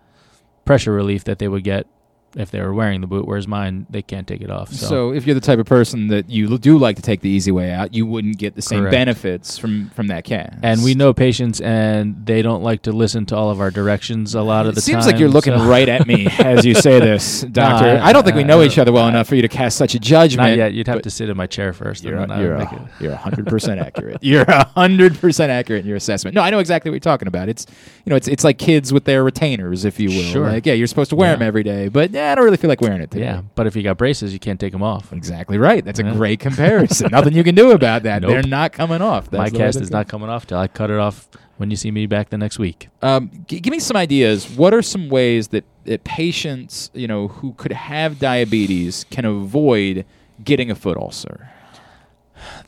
pressure 0.66 0.92
relief 0.92 1.24
that 1.26 1.38
they 1.38 1.48
would 1.48 1.64
get 1.64 1.86
if 2.36 2.52
they 2.52 2.62
were 2.62 2.74
wearing 2.74 3.02
the 3.02 3.08
boot. 3.08 3.26
Whereas 3.26 3.48
mine, 3.48 3.88
they 3.90 4.02
can't 4.02 4.28
take 4.28 4.42
it 4.42 4.50
off. 4.52 4.72
So, 4.72 4.88
So, 4.88 5.14
if 5.14 5.26
you're 5.26 5.34
the 5.34 5.42
type 5.42 5.60
of 5.60 5.66
person 5.66 6.08
that 6.10 6.30
you 6.30 6.58
do 6.58 6.78
like 6.78 6.96
to 6.98 7.02
take 7.02 7.22
the 7.22 7.30
easy 7.30 7.52
way 7.52 7.72
out, 7.72 7.94
you 7.94 8.06
wouldn't 8.06 8.38
get 8.38 8.56
the 8.56 8.62
same 8.62 8.82
Correct. 8.82 8.92
benefits 8.92 9.58
from 9.58 9.90
from 9.92 10.08
that 10.08 10.24
cast. 10.24 10.58
and 10.62 10.84
we 10.84 10.94
know 10.94 11.14
patients, 11.14 11.62
and 11.62 12.26
they 12.26 12.42
don't 12.42 12.62
like 12.64 12.82
to 12.84 12.92
listen 12.92 13.26
to 13.28 13.36
all 13.36 13.50
of 13.50 13.60
our 13.62 13.72
directions 13.72 14.36
a 14.36 14.42
lot 14.42 14.66
of 14.68 14.76
the 14.76 14.82
time. 14.82 14.84
it 14.84 14.84
seems 14.84 15.06
time. 15.06 15.14
like 15.14 15.20
you're 15.20 15.30
looking 15.30 15.54
so- 15.58 15.66
right 15.68 15.88
at 15.90 16.06
me 16.06 16.28
as 16.40 16.66
you 16.66 16.76
say 16.76 17.00
this, 17.00 17.42
Doctor. 17.42 17.88
I- 17.88 18.10
I, 18.10 18.14
don't 18.14 18.24
think 18.24 18.36
we 18.36 18.44
uh, 18.44 18.48
know 18.48 18.62
I- 18.62 18.66
each 18.66 18.78
uh, 18.78 18.82
other 18.82 18.92
well 18.92 19.06
uh, 19.06 19.10
enough 19.10 19.28
for 19.28 19.36
you 19.36 19.42
to 19.42 19.48
cast 19.48 19.78
such 19.78 19.96
a 19.96 20.00
judgment. 20.00 20.50
Not 20.50 20.58
yet. 20.58 20.74
You'd 20.74 20.88
have 20.88 21.02
to 21.04 21.10
sit 21.10 21.30
in 21.30 21.38
my 21.38 21.48
chair 21.48 21.74
first. 21.74 22.04
You're 22.04 22.18
you're 22.38 22.56
a, 22.56 22.90
you're 23.00 23.16
hundred 23.16 23.48
percent 23.48 23.80
accurate. 23.80 24.18
You're 24.22 24.46
hundred 24.76 25.18
percent 25.20 25.52
accurate 25.52 25.82
in 25.82 25.88
your 25.88 25.98
assessment. 25.98 26.36
No, 26.36 26.42
I 26.42 26.50
know 26.50 26.60
exactly 26.60 26.92
what 26.92 26.96
you're 26.96 27.00
talking 27.00 27.28
about. 27.28 27.50
It's 27.50 27.66
you 28.06 28.10
know 28.10 28.16
it's 28.16 28.28
it's 28.28 28.44
like 28.44 28.58
kids 28.58 28.92
with 28.94 29.06
their 29.06 29.24
retainers, 29.24 29.86
if 29.86 30.00
you 30.00 30.10
will. 30.10 30.24
Sure. 30.32 30.48
Like 30.48 30.66
yeah, 30.66 30.74
you're 30.74 30.88
supposed 30.88 31.10
to 31.12 31.16
wear 31.16 31.30
Yeah. 31.32 31.36
them 31.36 31.48
every 31.48 31.64
day, 31.64 31.88
but 31.88 32.12
yeah, 32.18 32.32
I 32.32 32.36
don't 32.36 32.46
really 32.46 32.58
feel 32.58 32.70
like 32.70 32.82
wearing 32.82 33.02
it 33.02 33.12
today. 33.12 33.26
Yeah, 33.26 33.42
but 33.56 33.68
if 33.68 33.76
you 33.76 33.84
got 33.84 33.98
braces, 33.98 34.34
you 34.34 34.40
can't 34.40 34.60
take 34.60 34.72
them 34.72 34.84
off. 34.84 35.14
Exactly 35.14 35.58
right. 35.58 35.86
That's 35.86 36.00
a 36.00 36.04
great 36.04 36.40
comparison. 36.40 37.10
Nothing 37.12 37.34
you 37.34 37.44
can 37.44 37.56
do 37.56 37.72
about 37.72 38.04
that. 38.04 38.22
Nope. 38.22 38.32
They're 38.32 38.44
not 38.44 38.74
coming 38.74 39.02
off. 39.02 39.30
That's 39.30 39.52
my 39.52 39.58
cast 39.58 39.80
is 39.80 39.92
not 39.92 40.08
coming 40.08 40.30
off 40.30 40.48
till 40.48 40.58
I 40.58 40.68
cut 40.68 40.90
it 40.90 40.98
off 40.98 41.28
when 41.58 41.70
you 41.70 41.76
see 41.78 41.92
me 41.92 42.06
back 42.06 42.30
the 42.30 42.38
next 42.38 42.58
week. 42.60 42.90
Um, 43.02 43.32
g- 43.48 43.60
give 43.60 43.72
me 43.72 43.80
some 43.80 43.98
ideas. 43.98 44.50
What 44.50 44.74
are 44.74 44.82
some 44.82 45.10
ways 45.10 45.50
that, 45.50 45.64
that 45.86 46.04
patients, 46.04 46.90
you 46.94 47.08
know, 47.08 47.28
who 47.28 47.54
could 47.54 47.72
have 47.72 48.20
diabetes 48.20 49.06
can 49.10 49.26
avoid 49.26 50.06
getting 50.44 50.72
a 50.72 50.76
foot 50.76 50.98
ulcer? 50.98 51.50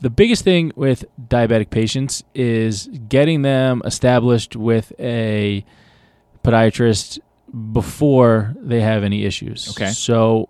The 0.00 0.10
biggest 0.10 0.42
thing 0.44 0.72
with 0.74 1.04
diabetic 1.28 1.70
patients 1.70 2.24
is 2.34 2.88
getting 3.08 3.42
them 3.42 3.82
established 3.84 4.56
with 4.56 4.92
a 4.98 5.64
podiatrist 6.44 7.20
before 7.72 8.54
they 8.58 8.80
have 8.80 9.02
any 9.02 9.24
issues. 9.24 9.70
Okay. 9.70 9.90
So 9.90 10.48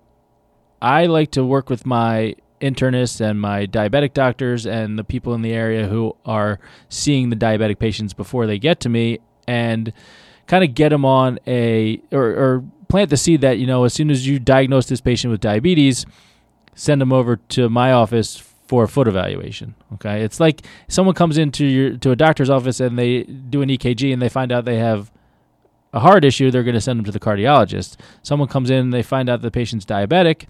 I 0.83 1.07
like 1.07 1.31
to 1.33 1.45
work 1.45 1.71
with 1.71 1.87
my 1.87 2.35
internists 2.61 3.21
and 3.21 3.41
my 3.41 3.67
diabetic 3.67 4.13
doctors 4.13 4.67
and 4.67 4.99
the 4.99 5.05
people 5.05 5.35
in 5.35 5.43
the 5.43 5.53
area 5.53 5.87
who 5.87 6.15
are 6.27 6.61
seeing 6.89 7.31
the 7.31 7.37
diabetic 7.37 7.79
patients 7.79 8.13
before 8.13 8.47
they 8.47 8.59
get 8.59 8.81
to 8.81 8.89
me 8.89 9.19
and 9.49 9.93
kind 10.47 10.63
of 10.63 10.75
get 10.75 10.91
them 10.91 11.05
on 11.05 11.39
a 11.47 12.01
or, 12.13 12.25
or 12.25 12.65
plant 12.89 13.09
the 13.09 13.17
seed 13.17 13.41
that 13.41 13.59
you 13.59 13.67
know 13.67 13.85
as 13.85 13.95
soon 13.95 14.11
as 14.11 14.27
you 14.27 14.39
diagnose 14.39 14.87
this 14.87 15.01
patient 15.01 15.31
with 15.31 15.41
diabetes 15.41 16.05
send 16.75 17.01
them 17.01 17.13
over 17.13 17.37
to 17.37 17.69
my 17.71 17.93
office 17.93 18.37
for 18.67 18.85
a 18.85 18.89
foot 18.89 19.09
evaluation 19.09 19.75
okay 19.95 20.23
it's 20.23 20.39
like 20.39 20.67
someone 20.89 21.15
comes 21.15 21.39
into 21.39 21.65
your 21.65 21.97
to 21.97 22.11
a 22.11 22.17
doctor's 22.17 22.51
office 22.51 22.79
and 22.79 22.99
they 22.99 23.23
do 23.23 23.63
an 23.63 23.69
EKG 23.69 24.13
and 24.13 24.21
they 24.21 24.29
find 24.29 24.53
out 24.53 24.65
they 24.65 24.79
have 24.79 25.11
a 25.93 26.01
heart 26.01 26.25
issue, 26.25 26.51
they're 26.51 26.63
going 26.63 26.75
to 26.75 26.81
send 26.81 26.99
them 26.99 27.05
to 27.07 27.13
the 27.13 27.21
cardiologist. 27.21 27.97
Someone 28.23 28.49
comes 28.49 28.71
in, 28.71 28.91
they 28.91 29.03
find 29.03 29.29
out 29.29 29.43
the 29.43 29.51
patient's 29.51 29.85
diabetic, 29.85 30.47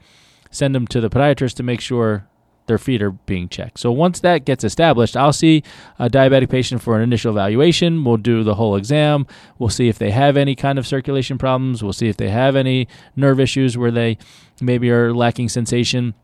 send 0.51 0.75
them 0.75 0.87
to 0.89 1.01
the 1.01 1.11
podiatrist 1.11 1.55
to 1.55 1.63
make 1.63 1.81
sure 1.81 2.27
their 2.67 2.79
feet 2.79 3.03
are 3.03 3.11
being 3.11 3.49
checked. 3.49 3.81
So 3.81 3.91
once 3.91 4.21
that 4.21 4.45
gets 4.45 4.63
established, 4.63 5.17
I'll 5.17 5.33
see 5.33 5.65
a 5.99 6.09
diabetic 6.09 6.51
patient 6.51 6.81
for 6.81 6.95
an 6.97 7.03
initial 7.03 7.33
evaluation. 7.33 8.05
We'll 8.05 8.17
do 8.17 8.45
the 8.45 8.55
whole 8.55 8.77
exam. 8.77 9.27
We'll 9.59 9.71
see 9.71 9.89
if 9.89 9.99
they 9.99 10.13
have 10.13 10.37
any 10.37 10.55
kind 10.55 10.79
of 10.79 10.87
circulation 10.87 11.37
problems. 11.37 11.83
We'll 11.83 11.93
see 11.93 12.09
if 12.09 12.17
they 12.17 12.29
have 12.29 12.55
any 12.55 12.87
nerve 13.17 13.41
issues 13.41 13.77
where 13.77 13.91
they 13.91 14.19
maybe 14.61 14.89
are 14.91 15.13
lacking 15.13 15.49
sensation. 15.49 16.15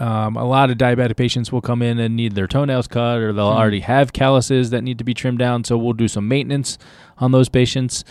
Um, 0.00 0.36
a 0.36 0.44
lot 0.44 0.70
of 0.70 0.78
diabetic 0.78 1.16
patients 1.16 1.52
will 1.52 1.60
come 1.60 1.80
in 1.80 1.98
and 2.00 2.16
need 2.16 2.34
their 2.34 2.48
toenails 2.48 2.88
cut, 2.88 3.18
or 3.18 3.32
they'll 3.32 3.52
Hmm. 3.52 3.58
already 3.58 3.80
have 3.80 4.12
calluses 4.12 4.70
that 4.70 4.82
need 4.82 4.98
to 4.98 5.04
be 5.04 5.14
trimmed 5.14 5.38
down. 5.38 5.62
So 5.64 5.78
we'll 5.78 5.92
do 5.92 6.08
some 6.08 6.26
maintenance 6.26 6.78
on 7.18 7.30
those 7.32 7.48
patients. 7.48 8.04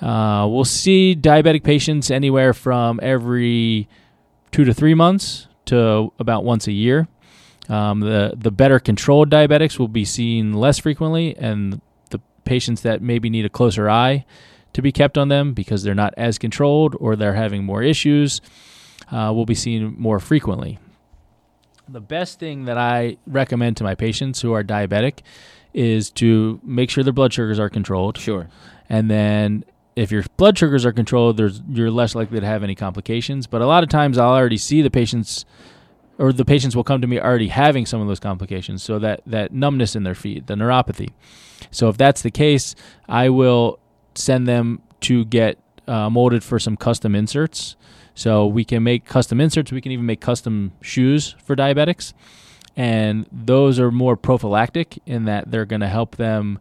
Uh, 0.00 0.46
we'll 0.50 0.64
see 0.64 1.16
diabetic 1.18 1.62
patients 1.62 2.10
anywhere 2.10 2.52
from 2.52 3.00
every 3.02 3.88
two 4.50 4.64
to 4.64 4.74
three 4.74 4.94
months 4.94 5.46
to 5.66 6.12
about 6.18 6.44
once 6.44 6.66
a 6.66 6.72
year. 6.72 7.08
Um, 7.68 8.00
the 8.00 8.34
the 8.36 8.50
better 8.50 8.78
controlled 8.80 9.30
diabetics 9.30 9.78
will 9.78 9.88
be 9.88 10.04
seen 10.04 10.52
less 10.52 10.78
frequently, 10.78 11.36
and 11.38 11.80
the 12.10 12.20
patients 12.44 12.82
that 12.82 13.00
maybe 13.00 13.30
need 13.30 13.44
a 13.46 13.48
closer 13.48 13.88
eye 13.88 14.24
to 14.72 14.82
be 14.82 14.90
kept 14.92 15.16
on 15.16 15.28
them 15.28 15.54
because 15.54 15.82
they're 15.84 15.94
not 15.94 16.12
as 16.16 16.36
controlled 16.38 16.96
or 16.98 17.14
they're 17.14 17.34
having 17.34 17.62
more 17.64 17.82
issues 17.82 18.40
uh, 19.12 19.32
will 19.34 19.46
be 19.46 19.54
seen 19.54 19.94
more 19.96 20.18
frequently. 20.18 20.78
The 21.92 22.00
best 22.00 22.38
thing 22.38 22.64
that 22.64 22.78
I 22.78 23.18
recommend 23.26 23.76
to 23.76 23.84
my 23.84 23.94
patients 23.94 24.40
who 24.40 24.54
are 24.54 24.64
diabetic 24.64 25.18
is 25.74 26.10
to 26.12 26.58
make 26.64 26.88
sure 26.88 27.04
their 27.04 27.12
blood 27.12 27.34
sugars 27.34 27.58
are 27.58 27.68
controlled. 27.68 28.16
Sure. 28.16 28.48
And 28.88 29.10
then 29.10 29.62
if 29.94 30.10
your 30.10 30.24
blood 30.38 30.56
sugars 30.56 30.86
are 30.86 30.92
controlled, 30.92 31.36
there's 31.36 31.60
you're 31.68 31.90
less 31.90 32.14
likely 32.14 32.40
to 32.40 32.46
have 32.46 32.62
any 32.62 32.74
complications. 32.74 33.46
But 33.46 33.60
a 33.60 33.66
lot 33.66 33.82
of 33.82 33.90
times 33.90 34.16
I'll 34.16 34.32
already 34.32 34.56
see 34.56 34.80
the 34.80 34.90
patients 34.90 35.44
or 36.16 36.32
the 36.32 36.46
patients 36.46 36.74
will 36.74 36.82
come 36.82 37.02
to 37.02 37.06
me 37.06 37.20
already 37.20 37.48
having 37.48 37.84
some 37.84 38.00
of 38.00 38.08
those 38.08 38.20
complications. 38.20 38.82
So 38.82 38.98
that 39.00 39.20
that 39.26 39.52
numbness 39.52 39.94
in 39.94 40.02
their 40.02 40.14
feet, 40.14 40.46
the 40.46 40.54
neuropathy. 40.54 41.10
So 41.70 41.90
if 41.90 41.98
that's 41.98 42.22
the 42.22 42.30
case, 42.30 42.74
I 43.06 43.28
will 43.28 43.78
send 44.14 44.48
them 44.48 44.80
to 45.02 45.26
get 45.26 45.58
uh, 45.86 46.08
molded 46.08 46.42
for 46.42 46.58
some 46.58 46.78
custom 46.78 47.14
inserts. 47.14 47.76
So 48.14 48.46
we 48.46 48.64
can 48.64 48.82
make 48.82 49.04
custom 49.06 49.40
inserts. 49.40 49.72
We 49.72 49.80
can 49.80 49.92
even 49.92 50.06
make 50.06 50.20
custom 50.20 50.72
shoes 50.82 51.34
for 51.44 51.56
diabetics, 51.56 52.12
and 52.76 53.26
those 53.32 53.78
are 53.80 53.90
more 53.90 54.16
prophylactic 54.16 54.98
in 55.06 55.24
that 55.24 55.50
they're 55.50 55.64
going 55.66 55.80
to 55.80 55.88
help 55.88 56.16
them 56.16 56.58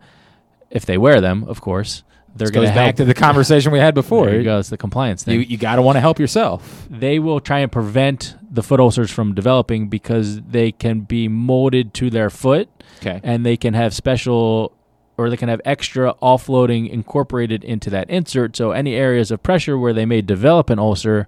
if 0.70 0.86
they 0.86 0.98
wear 0.98 1.20
them. 1.22 1.44
Of 1.46 1.60
course, 1.62 2.04
they're 2.36 2.46
This 2.48 2.52
going 2.52 2.66
goes 2.68 2.70
to 2.76 2.80
help. 2.80 2.88
back 2.88 2.96
to 2.98 3.06
the 3.06 3.14
conversation 3.14 3.72
we 3.74 3.80
had 3.80 3.94
before. 3.94 4.28
There 4.28 4.38
you 4.38 4.44
go. 4.44 4.60
It's 4.60 4.70
the 4.70 4.78
compliance 4.78 5.24
thing 5.24 5.36
You, 5.36 5.42
you 5.42 5.58
got 5.58 5.76
to 5.76 5.82
want 5.82 5.98
to 5.98 6.00
help 6.00 6.20
yourself. 6.20 6.88
they 6.90 7.20
will 7.20 7.42
try 7.42 7.60
and 7.60 7.70
prevent 7.72 8.36
the 8.50 8.64
foot 8.64 8.80
ulcers 8.80 9.12
from 9.12 9.34
developing 9.36 9.90
because 9.90 10.42
they 10.42 10.72
can 10.72 11.02
be 11.02 11.28
molded 11.28 11.94
to 11.96 12.10
their 12.10 12.30
foot 12.30 12.70
Okay. 13.00 13.20
and 13.24 13.46
they 13.46 13.58
can 13.58 13.74
have 13.74 13.94
special 13.94 14.72
or 15.18 15.30
they 15.30 15.38
can 15.38 15.50
have 15.50 15.62
extra 15.66 16.14
offloading 16.22 16.90
incorporated 16.90 17.64
into 17.64 17.90
that 17.90 18.10
insert 18.10 18.56
so 18.56 18.72
any 18.72 18.96
areas 18.96 19.32
of 19.32 19.42
pressure 19.44 19.78
where 19.78 19.94
they 19.94 20.06
may 20.06 20.22
develop 20.22 20.70
an 20.70 20.80
ulcer 20.80 21.28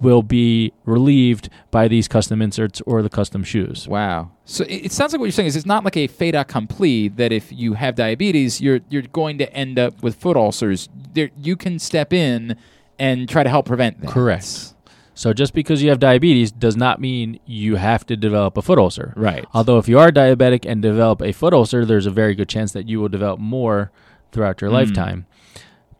will 0.00 0.22
be 0.22 0.72
relieved 0.84 1.48
by 1.70 1.88
these 1.88 2.08
custom 2.08 2.42
inserts 2.42 2.80
or 2.82 3.02
the 3.02 3.10
custom 3.10 3.42
shoes 3.44 3.86
Wow. 3.88 4.30
So 4.44 4.64
it, 4.64 4.86
it 4.86 4.92
sounds 4.92 5.12
like 5.12 5.20
what 5.20 5.26
you're 5.26 5.32
saying 5.32 5.48
is 5.48 5.56
it's 5.56 5.66
not 5.66 5.84
like 5.84 5.96
a 5.96 6.06
fait 6.06 6.34
accompli 6.34 7.08
that 7.08 7.32
if 7.32 7.50
you 7.50 7.74
have 7.74 7.94
diabetes, 7.94 8.60
you're 8.60 8.80
you're 8.88 9.02
going 9.02 9.38
to 9.38 9.52
end 9.52 9.78
up 9.78 10.02
with 10.02 10.16
foot 10.16 10.36
ulcers. 10.36 10.88
There, 11.14 11.30
you 11.36 11.56
can 11.56 11.78
step 11.78 12.12
in 12.12 12.56
and 12.98 13.28
try 13.28 13.42
to 13.42 13.50
help 13.50 13.66
prevent 13.66 14.00
that. 14.00 14.10
Correct. 14.10 14.73
So 15.14 15.32
just 15.32 15.54
because 15.54 15.82
you 15.82 15.88
have 15.90 15.98
diabetes 16.00 16.50
does 16.52 16.76
not 16.76 17.00
mean 17.00 17.38
you 17.46 17.76
have 17.76 18.04
to 18.06 18.16
develop 18.16 18.56
a 18.56 18.62
foot 18.62 18.78
ulcer 18.78 19.12
Right. 19.16 19.44
Although 19.54 19.78
if 19.78 19.88
you 19.88 19.98
are 19.98 20.10
diabetic 20.10 20.64
and 20.68 20.82
develop 20.82 21.22
a 21.22 21.32
foot 21.32 21.54
ulcer, 21.54 21.84
there's 21.84 22.06
a 22.06 22.10
very 22.10 22.34
good 22.34 22.48
chance 22.48 22.72
that 22.72 22.88
you 22.88 23.00
will 23.00 23.08
develop 23.08 23.38
more 23.40 23.90
throughout 24.32 24.60
your 24.60 24.70
Mm. 24.70 24.74
lifetime. 24.74 25.26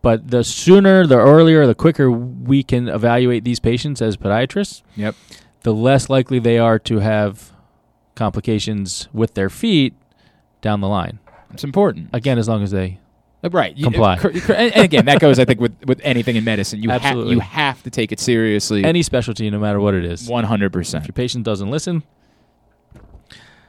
But 0.03 0.31
the 0.31 0.45
sooner, 0.45 1.07
the 1.07 1.17
earlier, 1.17 1.67
the 1.67 1.75
quicker 1.75 2.11
we 2.11 2.63
can 2.63 2.89
evaluate 2.89 3.45
these 3.45 3.61
patients 3.61 4.03
as 4.03 4.17
podiatrists, 4.19 4.83
Yep. 4.97 5.15
the 5.63 5.73
less 5.73 6.11
likely 6.11 6.39
they 6.39 6.59
are 6.59 6.79
to 6.81 6.99
have 6.99 7.53
complications 8.15 9.09
with 9.13 9.35
their 9.35 9.49
feet 9.49 9.95
down 10.61 10.81
the 10.81 10.89
line. 10.89 11.19
It's 11.53 11.65
important. 11.65 12.09
Again, 12.13 12.39
as 12.39 12.49
long 12.49 12.63
as 12.63 12.71
they 12.71 12.99
Right. 13.51 13.77
You- 13.77 13.85
Comply. 13.85 14.17
and, 14.17 14.77
again, 14.77 15.05
that 15.07 15.21
goes, 15.21 15.39
I 15.39 15.45
think, 15.45 15.61
with, 15.61 15.77
with 15.87 16.01
anything 16.03 16.37
in 16.37 16.45
medicine. 16.45 16.83
You, 16.83 16.91
ha- 16.91 17.13
you 17.15 17.41
have 17.41 17.83
to 17.83 17.91
take 17.91 18.13
it 18.13 18.21
seriously. 18.21 18.85
any 18.85 19.03
specialty, 19.03 19.51
no 19.51 19.59
matter 19.59 19.81
what 19.81 19.95
it 19.95 20.05
is. 20.05 20.29
100%. 20.29 20.95
If 21.01 21.07
your 21.07 21.13
patient 21.13 21.45
doesn't 21.45 21.71
listen, 21.71 22.03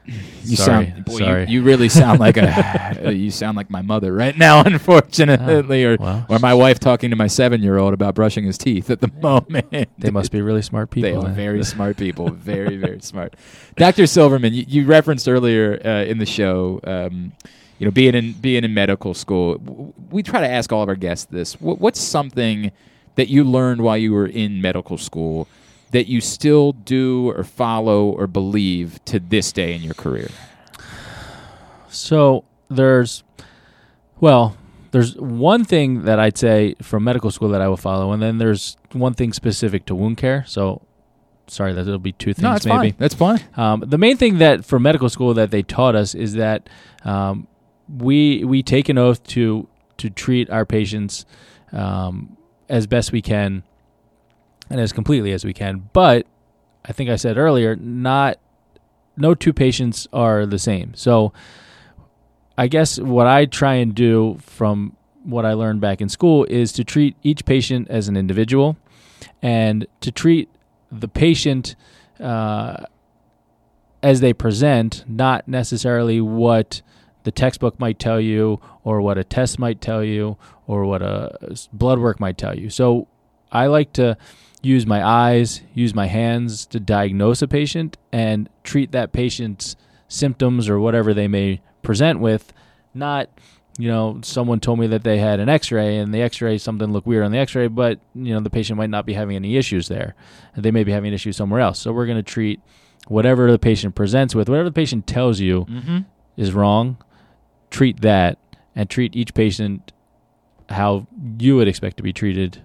You 0.43 0.55
Sorry, 0.57 0.85
sound, 0.91 1.05
boy, 1.05 1.17
sorry. 1.17 1.45
You, 1.47 1.63
really 1.63 1.89
sound 1.89 2.19
like 2.19 2.37
a, 2.37 3.01
uh, 3.07 3.09
you 3.09 3.31
sound 3.31 3.57
like 3.57 3.71
my 3.71 3.81
mother 3.81 4.13
right 4.13 4.37
now, 4.37 4.61
unfortunately, 4.65 5.83
or 5.83 5.97
well, 5.99 6.23
or 6.29 6.37
my 6.37 6.53
wife 6.53 6.79
talking 6.79 7.09
to 7.09 7.15
my 7.15 7.25
seven-year-old 7.25 7.95
about 7.95 8.13
brushing 8.13 8.43
his 8.43 8.55
teeth 8.55 8.91
at 8.91 9.01
the 9.01 9.09
moment. 9.23 9.89
they 9.97 10.11
must 10.11 10.31
be 10.31 10.41
really 10.43 10.61
smart 10.61 10.91
people. 10.91 11.09
They 11.09 11.17
are 11.17 11.23
then. 11.23 11.33
very 11.33 11.63
smart 11.63 11.97
people, 11.97 12.29
very 12.29 12.77
very 12.77 13.01
smart. 13.01 13.35
Doctor 13.75 14.05
Silverman, 14.05 14.53
you, 14.53 14.65
you 14.67 14.85
referenced 14.85 15.27
earlier 15.27 15.81
uh, 15.83 16.03
in 16.03 16.19
the 16.19 16.27
show, 16.27 16.79
um, 16.83 17.31
you 17.79 17.85
know, 17.85 17.91
being 17.91 18.15
in 18.15 18.33
being 18.33 18.63
in 18.63 18.73
medical 18.73 19.13
school. 19.13 19.93
We 20.09 20.23
try 20.23 20.41
to 20.41 20.47
ask 20.47 20.71
all 20.71 20.83
of 20.83 20.89
our 20.89 20.95
guests 20.95 21.25
this: 21.25 21.59
what, 21.59 21.79
What's 21.79 22.01
something 22.01 22.71
that 23.15 23.29
you 23.29 23.43
learned 23.43 23.81
while 23.81 23.97
you 23.97 24.13
were 24.13 24.27
in 24.27 24.61
medical 24.61 24.97
school 24.97 25.47
that 25.91 26.07
you 26.07 26.19
still 26.19 26.73
do 26.73 27.29
or 27.31 27.43
follow 27.43 28.09
or 28.09 28.27
believe 28.27 29.03
to 29.05 29.19
this 29.19 29.51
day 29.51 29.73
in 29.73 29.81
your 29.81 29.93
career? 29.93 30.29
So 31.87 32.43
there's, 32.69 33.23
well, 34.19 34.57
there's 34.91 35.15
one 35.15 35.63
thing 35.63 36.03
that 36.03 36.19
I'd 36.19 36.37
say 36.37 36.75
from 36.81 37.03
medical 37.03 37.31
school 37.31 37.49
that 37.49 37.61
I 37.61 37.67
will 37.67 37.77
follow, 37.77 38.11
and 38.11 38.21
then 38.21 38.37
there's 38.37 38.77
one 38.91 39.13
thing 39.13 39.33
specific 39.33 39.85
to 39.87 39.95
wound 39.95 40.17
care. 40.17 40.43
So, 40.47 40.81
sorry, 41.47 41.73
that 41.73 41.81
it'll 41.81 41.99
be 41.99 42.11
two 42.11 42.33
things 42.33 42.43
no, 42.43 42.51
that's 42.51 42.65
maybe. 42.65 42.91
fine. 42.91 42.95
That's 42.97 43.15
fine. 43.15 43.39
Um, 43.55 43.83
the 43.85 43.97
main 43.97 44.17
thing 44.17 44.39
that 44.39 44.65
for 44.65 44.79
medical 44.79 45.09
school 45.09 45.33
that 45.35 45.51
they 45.51 45.63
taught 45.63 45.95
us 45.95 46.15
is 46.15 46.33
that 46.33 46.69
um, 47.03 47.47
we 47.89 48.43
we 48.43 48.63
take 48.63 48.89
an 48.89 48.97
oath 48.97 49.23
to 49.27 49.67
to 49.97 50.09
treat 50.09 50.49
our 50.49 50.65
patients 50.65 51.25
um, 51.71 52.37
as 52.69 52.87
best 52.87 53.11
we 53.11 53.21
can 53.21 53.63
and 54.69 54.79
as 54.79 54.91
completely 54.91 55.31
as 55.31 55.45
we 55.45 55.53
can. 55.53 55.89
But 55.93 56.25
I 56.83 56.91
think 56.91 57.09
I 57.09 57.15
said 57.15 57.37
earlier, 57.37 57.75
not 57.75 58.39
no 59.17 59.33
two 59.33 59.53
patients 59.53 60.07
are 60.11 60.45
the 60.45 60.59
same. 60.59 60.93
So 60.95 61.33
I 62.57 62.67
guess 62.67 62.99
what 62.99 63.27
I 63.27 63.45
try 63.45 63.75
and 63.75 63.93
do 63.93 64.37
from 64.41 64.95
what 65.23 65.45
I 65.45 65.53
learned 65.53 65.81
back 65.81 66.01
in 66.01 66.09
school 66.09 66.45
is 66.45 66.71
to 66.73 66.83
treat 66.83 67.15
each 67.23 67.45
patient 67.45 67.89
as 67.89 68.07
an 68.07 68.15
individual 68.15 68.77
and 69.41 69.87
to 70.01 70.11
treat 70.11 70.49
the 70.91 71.07
patient 71.07 71.75
uh, 72.19 72.85
as 74.03 74.21
they 74.21 74.33
present, 74.33 75.03
not 75.07 75.47
necessarily 75.47 76.21
what 76.21 76.81
the 77.25 77.31
textbook 77.31 77.79
might 77.79 77.99
tell 77.99 78.19
you 78.21 78.59
or 78.83 79.01
what 79.01 79.17
a 79.17 79.23
test 79.23 79.59
might 79.59 79.81
tell 79.81 80.03
you 80.03 80.37
or 80.65 80.85
what 80.85 81.01
a 81.01 81.55
blood 81.73 81.99
work 81.99 82.19
might 82.19 82.37
tell 82.37 82.57
you. 82.57 82.69
So 82.69 83.07
I 83.51 83.67
like 83.67 83.91
to 83.93 84.17
use 84.61 84.85
my 84.87 85.05
eyes, 85.05 85.61
use 85.73 85.93
my 85.93 86.07
hands 86.07 86.65
to 86.67 86.79
diagnose 86.79 87.41
a 87.41 87.47
patient 87.47 87.97
and 88.11 88.49
treat 88.63 88.91
that 88.93 89.11
patient's 89.11 89.75
symptoms 90.07 90.69
or 90.69 90.79
whatever 90.79 91.13
they 91.13 91.27
may 91.27 91.61
present 91.83 92.19
with, 92.19 92.53
not 92.93 93.29
you 93.77 93.89
know, 93.89 94.19
someone 94.23 94.59
told 94.61 94.79
me 94.79 94.87
that 94.87 95.03
they 95.03 95.17
had 95.17 95.41
an 95.41 95.49
x-ray 95.49 95.97
and 95.97 96.13
the 96.13 96.21
x-ray 96.21 96.57
something 96.57 96.93
looked 96.93 97.05
weird 97.05 97.25
on 97.25 97.31
the 97.33 97.37
x-ray, 97.37 97.67
but 97.67 97.99
you 98.15 98.33
know, 98.33 98.39
the 98.39 98.49
patient 98.49 98.77
might 98.77 98.89
not 98.89 99.05
be 99.05 99.13
having 99.13 99.35
any 99.35 99.57
issues 99.57 99.89
there. 99.89 100.15
They 100.55 100.71
may 100.71 100.85
be 100.85 100.93
having 100.93 101.11
issues 101.11 101.35
somewhere 101.35 101.59
else. 101.59 101.77
So 101.79 101.91
we're 101.91 102.05
going 102.05 102.15
to 102.17 102.23
treat 102.23 102.61
whatever 103.09 103.51
the 103.51 103.59
patient 103.59 103.93
presents 103.93 104.33
with, 104.33 104.47
whatever 104.47 104.69
the 104.69 104.73
patient 104.73 105.05
tells 105.07 105.41
you 105.41 105.65
Mm-hmm. 105.65 105.97
is 106.37 106.53
wrong, 106.53 106.97
treat 107.69 108.01
that 108.01 108.37
and 108.75 108.89
treat 108.89 109.15
each 109.15 109.33
patient 109.33 109.91
how 110.69 111.07
you 111.39 111.55
would 111.55 111.67
expect 111.67 111.97
to 111.97 112.03
be 112.03 112.11
treated 112.11 112.61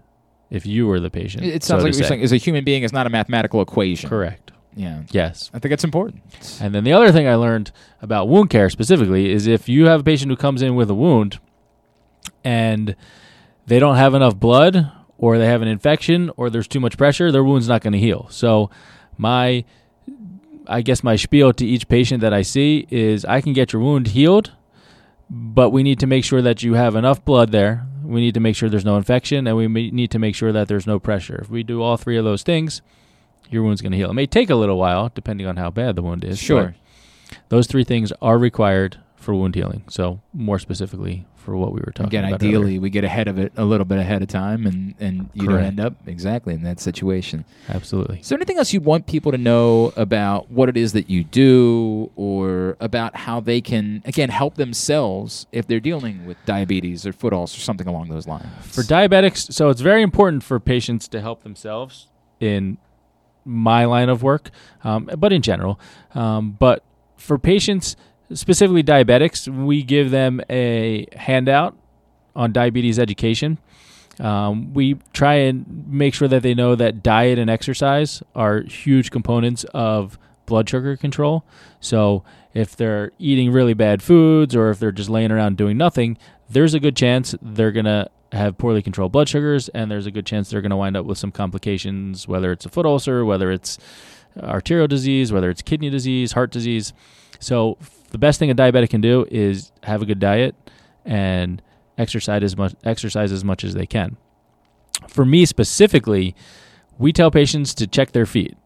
if 0.50 0.66
you 0.66 0.86
were 0.86 1.00
the 1.00 1.10
patient. 1.10 1.44
It, 1.44 1.56
it 1.56 1.62
so 1.62 1.74
sounds 1.74 1.84
like 1.84 1.92
you're 1.94 2.02
say. 2.02 2.08
saying 2.08 2.20
is 2.22 2.32
a 2.32 2.36
human 2.36 2.64
being 2.64 2.82
is 2.82 2.92
not 2.92 3.06
a 3.06 3.10
mathematical 3.10 3.60
equation. 3.60 4.08
Correct. 4.08 4.52
Yeah. 4.74 5.02
Yes. 5.10 5.50
I 5.52 5.58
think 5.58 5.70
that's 5.70 5.84
important. 5.84 6.22
And 6.60 6.74
then 6.74 6.84
the 6.84 6.92
other 6.92 7.12
thing 7.12 7.26
I 7.26 7.34
learned 7.34 7.72
about 8.00 8.28
wound 8.28 8.50
care 8.50 8.70
specifically 8.70 9.30
is 9.30 9.46
if 9.46 9.68
you 9.68 9.86
have 9.86 10.00
a 10.00 10.04
patient 10.04 10.30
who 10.30 10.36
comes 10.36 10.62
in 10.62 10.74
with 10.74 10.88
a 10.90 10.94
wound 10.94 11.38
and 12.44 12.94
they 13.66 13.78
don't 13.78 13.96
have 13.96 14.14
enough 14.14 14.36
blood 14.36 14.90
or 15.18 15.38
they 15.38 15.46
have 15.46 15.62
an 15.62 15.68
infection 15.68 16.30
or 16.36 16.50
there's 16.50 16.68
too 16.68 16.80
much 16.80 16.96
pressure, 16.96 17.30
their 17.30 17.44
wound's 17.44 17.68
not 17.68 17.82
going 17.82 17.92
to 17.92 17.98
heal. 17.98 18.26
So 18.30 18.70
my 19.18 19.64
I 20.66 20.82
guess 20.82 21.02
my 21.02 21.16
spiel 21.16 21.52
to 21.54 21.66
each 21.66 21.88
patient 21.88 22.20
that 22.20 22.32
I 22.32 22.42
see 22.42 22.86
is 22.90 23.24
I 23.24 23.40
can 23.40 23.52
get 23.52 23.72
your 23.72 23.82
wound 23.82 24.08
healed, 24.08 24.52
but 25.30 25.70
we 25.70 25.82
need 25.82 26.00
to 26.00 26.06
make 26.06 26.24
sure 26.24 26.42
that 26.42 26.62
you 26.62 26.74
have 26.74 26.96
enough 26.96 27.24
blood 27.24 27.52
there. 27.52 27.86
we 28.02 28.20
need 28.20 28.34
to 28.34 28.40
make 28.40 28.56
sure 28.56 28.68
there's 28.68 28.84
no 28.84 28.96
infection, 28.96 29.46
and 29.46 29.56
we 29.56 29.68
need 29.68 30.10
to 30.10 30.18
make 30.18 30.34
sure 30.34 30.50
that 30.50 30.66
there's 30.66 30.86
no 30.86 30.98
pressure. 30.98 31.38
If 31.40 31.48
we 31.48 31.62
do 31.62 31.80
all 31.80 31.96
three 31.96 32.16
of 32.16 32.24
those 32.24 32.42
things, 32.42 32.82
your 33.48 33.62
wound's 33.62 33.80
going 33.80 33.92
to 33.92 33.98
heal. 33.98 34.10
It 34.10 34.14
may 34.14 34.26
take 34.26 34.50
a 34.50 34.56
little 34.56 34.76
while, 34.78 35.12
depending 35.14 35.46
on 35.46 35.56
how 35.56 35.70
bad 35.70 35.94
the 35.94 36.02
wound 36.02 36.24
is. 36.24 36.38
Sure. 36.40 36.74
Those 37.50 37.68
three 37.68 37.84
things 37.84 38.12
are 38.20 38.36
required 38.36 38.98
for 39.14 39.32
wound 39.34 39.54
healing. 39.54 39.84
So, 39.88 40.20
more 40.32 40.58
specifically 40.58 41.26
for 41.40 41.56
what 41.56 41.72
we 41.72 41.80
were 41.80 41.92
talking 41.92 42.06
Again, 42.08 42.24
about. 42.24 42.36
Again, 42.36 42.48
ideally, 42.48 42.64
earlier. 42.64 42.80
we 42.80 42.90
get 42.90 43.04
ahead 43.04 43.26
of 43.28 43.38
it 43.38 43.52
a 43.56 43.64
little 43.64 43.84
bit 43.86 43.98
ahead 43.98 44.22
of 44.22 44.28
time, 44.28 44.66
and 44.66 44.94
and 45.00 45.30
you 45.34 45.48
don't 45.48 45.64
end 45.64 45.80
up 45.80 45.94
exactly 46.06 46.54
in 46.54 46.62
that 46.62 46.78
situation. 46.80 47.44
absolutely. 47.68 48.20
Is 48.20 48.28
there 48.28 48.38
anything 48.38 48.58
else 48.58 48.72
you'd 48.72 48.84
want 48.84 49.06
people 49.06 49.32
to 49.32 49.38
know 49.38 49.92
about 49.96 50.50
what 50.50 50.68
it 50.68 50.76
is 50.76 50.92
that 50.92 51.08
you 51.08 51.24
do, 51.24 52.10
or 52.14 52.76
about 52.80 53.16
how 53.16 53.40
they 53.40 53.60
can 53.60 54.02
again 54.04 54.28
help 54.28 54.54
themselves 54.56 55.46
if 55.52 55.66
they're 55.66 55.80
dealing 55.80 56.26
with 56.26 56.36
diabetes 56.46 57.06
or 57.06 57.12
foot 57.12 57.32
ulcers 57.32 57.58
or 57.58 57.62
something 57.62 57.86
along 57.86 58.08
those 58.08 58.26
lines? 58.28 58.46
For 58.62 58.82
diabetics, 58.82 59.52
so 59.52 59.70
it's 59.70 59.80
very 59.80 60.02
important 60.02 60.42
for 60.44 60.60
patients 60.60 61.08
to 61.08 61.20
help 61.20 61.42
themselves 61.42 62.08
in 62.38 62.78
my 63.44 63.86
line 63.86 64.08
of 64.10 64.22
work, 64.22 64.50
um, 64.84 65.08
but 65.16 65.32
in 65.32 65.40
general. 65.42 65.80
Um, 66.14 66.52
but 66.58 66.84
for 67.16 67.38
patients, 67.38 67.96
specifically 68.34 68.82
diabetics, 68.82 69.48
we 69.48 69.82
give 69.82 70.10
them 70.10 70.40
a 70.50 71.06
handout 71.16 71.76
on 72.34 72.52
diabetes 72.52 72.98
education. 72.98 73.58
Um, 74.18 74.74
we 74.74 74.96
try 75.12 75.34
and 75.34 75.86
make 75.88 76.14
sure 76.14 76.28
that 76.28 76.42
they 76.42 76.54
know 76.54 76.74
that 76.74 77.02
diet 77.02 77.38
and 77.38 77.48
exercise 77.48 78.22
are 78.34 78.60
huge 78.62 79.10
components 79.10 79.64
of 79.72 80.18
blood 80.46 80.68
sugar 80.68 80.96
control. 80.96 81.44
So 81.80 82.24
if 82.52 82.76
they're 82.76 83.12
eating 83.18 83.52
really 83.52 83.74
bad 83.74 84.02
foods 84.02 84.54
or 84.54 84.70
if 84.70 84.78
they're 84.78 84.92
just 84.92 85.08
laying 85.08 85.30
around 85.30 85.56
doing 85.56 85.78
nothing, 85.78 86.18
there's 86.48 86.74
a 86.74 86.80
good 86.80 86.96
chance 86.96 87.34
they're 87.40 87.72
going 87.72 87.86
to 87.86 88.10
have 88.32 88.58
poorly 88.58 88.82
controlled 88.82 89.12
blood 89.12 89.28
sugars 89.28 89.68
and 89.70 89.90
there's 89.90 90.06
a 90.06 90.10
good 90.10 90.26
chance 90.26 90.50
they're 90.50 90.60
going 90.60 90.70
to 90.70 90.76
wind 90.76 90.96
up 90.96 91.06
with 91.06 91.18
some 91.18 91.32
complications, 91.32 92.28
whether 92.28 92.52
it's 92.52 92.66
a 92.66 92.68
foot 92.68 92.86
ulcer, 92.86 93.24
whether 93.24 93.50
it's 93.50 93.78
arterial 94.42 94.86
disease, 94.86 95.32
whether 95.32 95.50
it's 95.50 95.62
kidney 95.62 95.90
disease, 95.90 96.32
heart 96.32 96.50
disease. 96.50 96.92
So 97.38 97.78
the 98.10 98.18
best 98.18 98.38
thing 98.38 98.50
a 98.50 98.54
diabetic 98.54 98.90
can 98.90 99.00
do 99.00 99.26
is 99.30 99.72
have 99.84 100.02
a 100.02 100.06
good 100.06 100.18
diet 100.20 100.54
and 101.04 101.62
exercise 101.98 102.42
as 102.42 102.56
much 102.56 102.74
exercise 102.84 103.32
as 103.32 103.44
much 103.44 103.64
as 103.64 103.74
they 103.74 103.86
can. 103.86 104.16
For 105.08 105.24
me 105.24 105.46
specifically, 105.46 106.34
we 106.98 107.12
tell 107.12 107.30
patients 107.30 107.74
to 107.74 107.86
check 107.86 108.12
their 108.12 108.26
feet. 108.26 108.56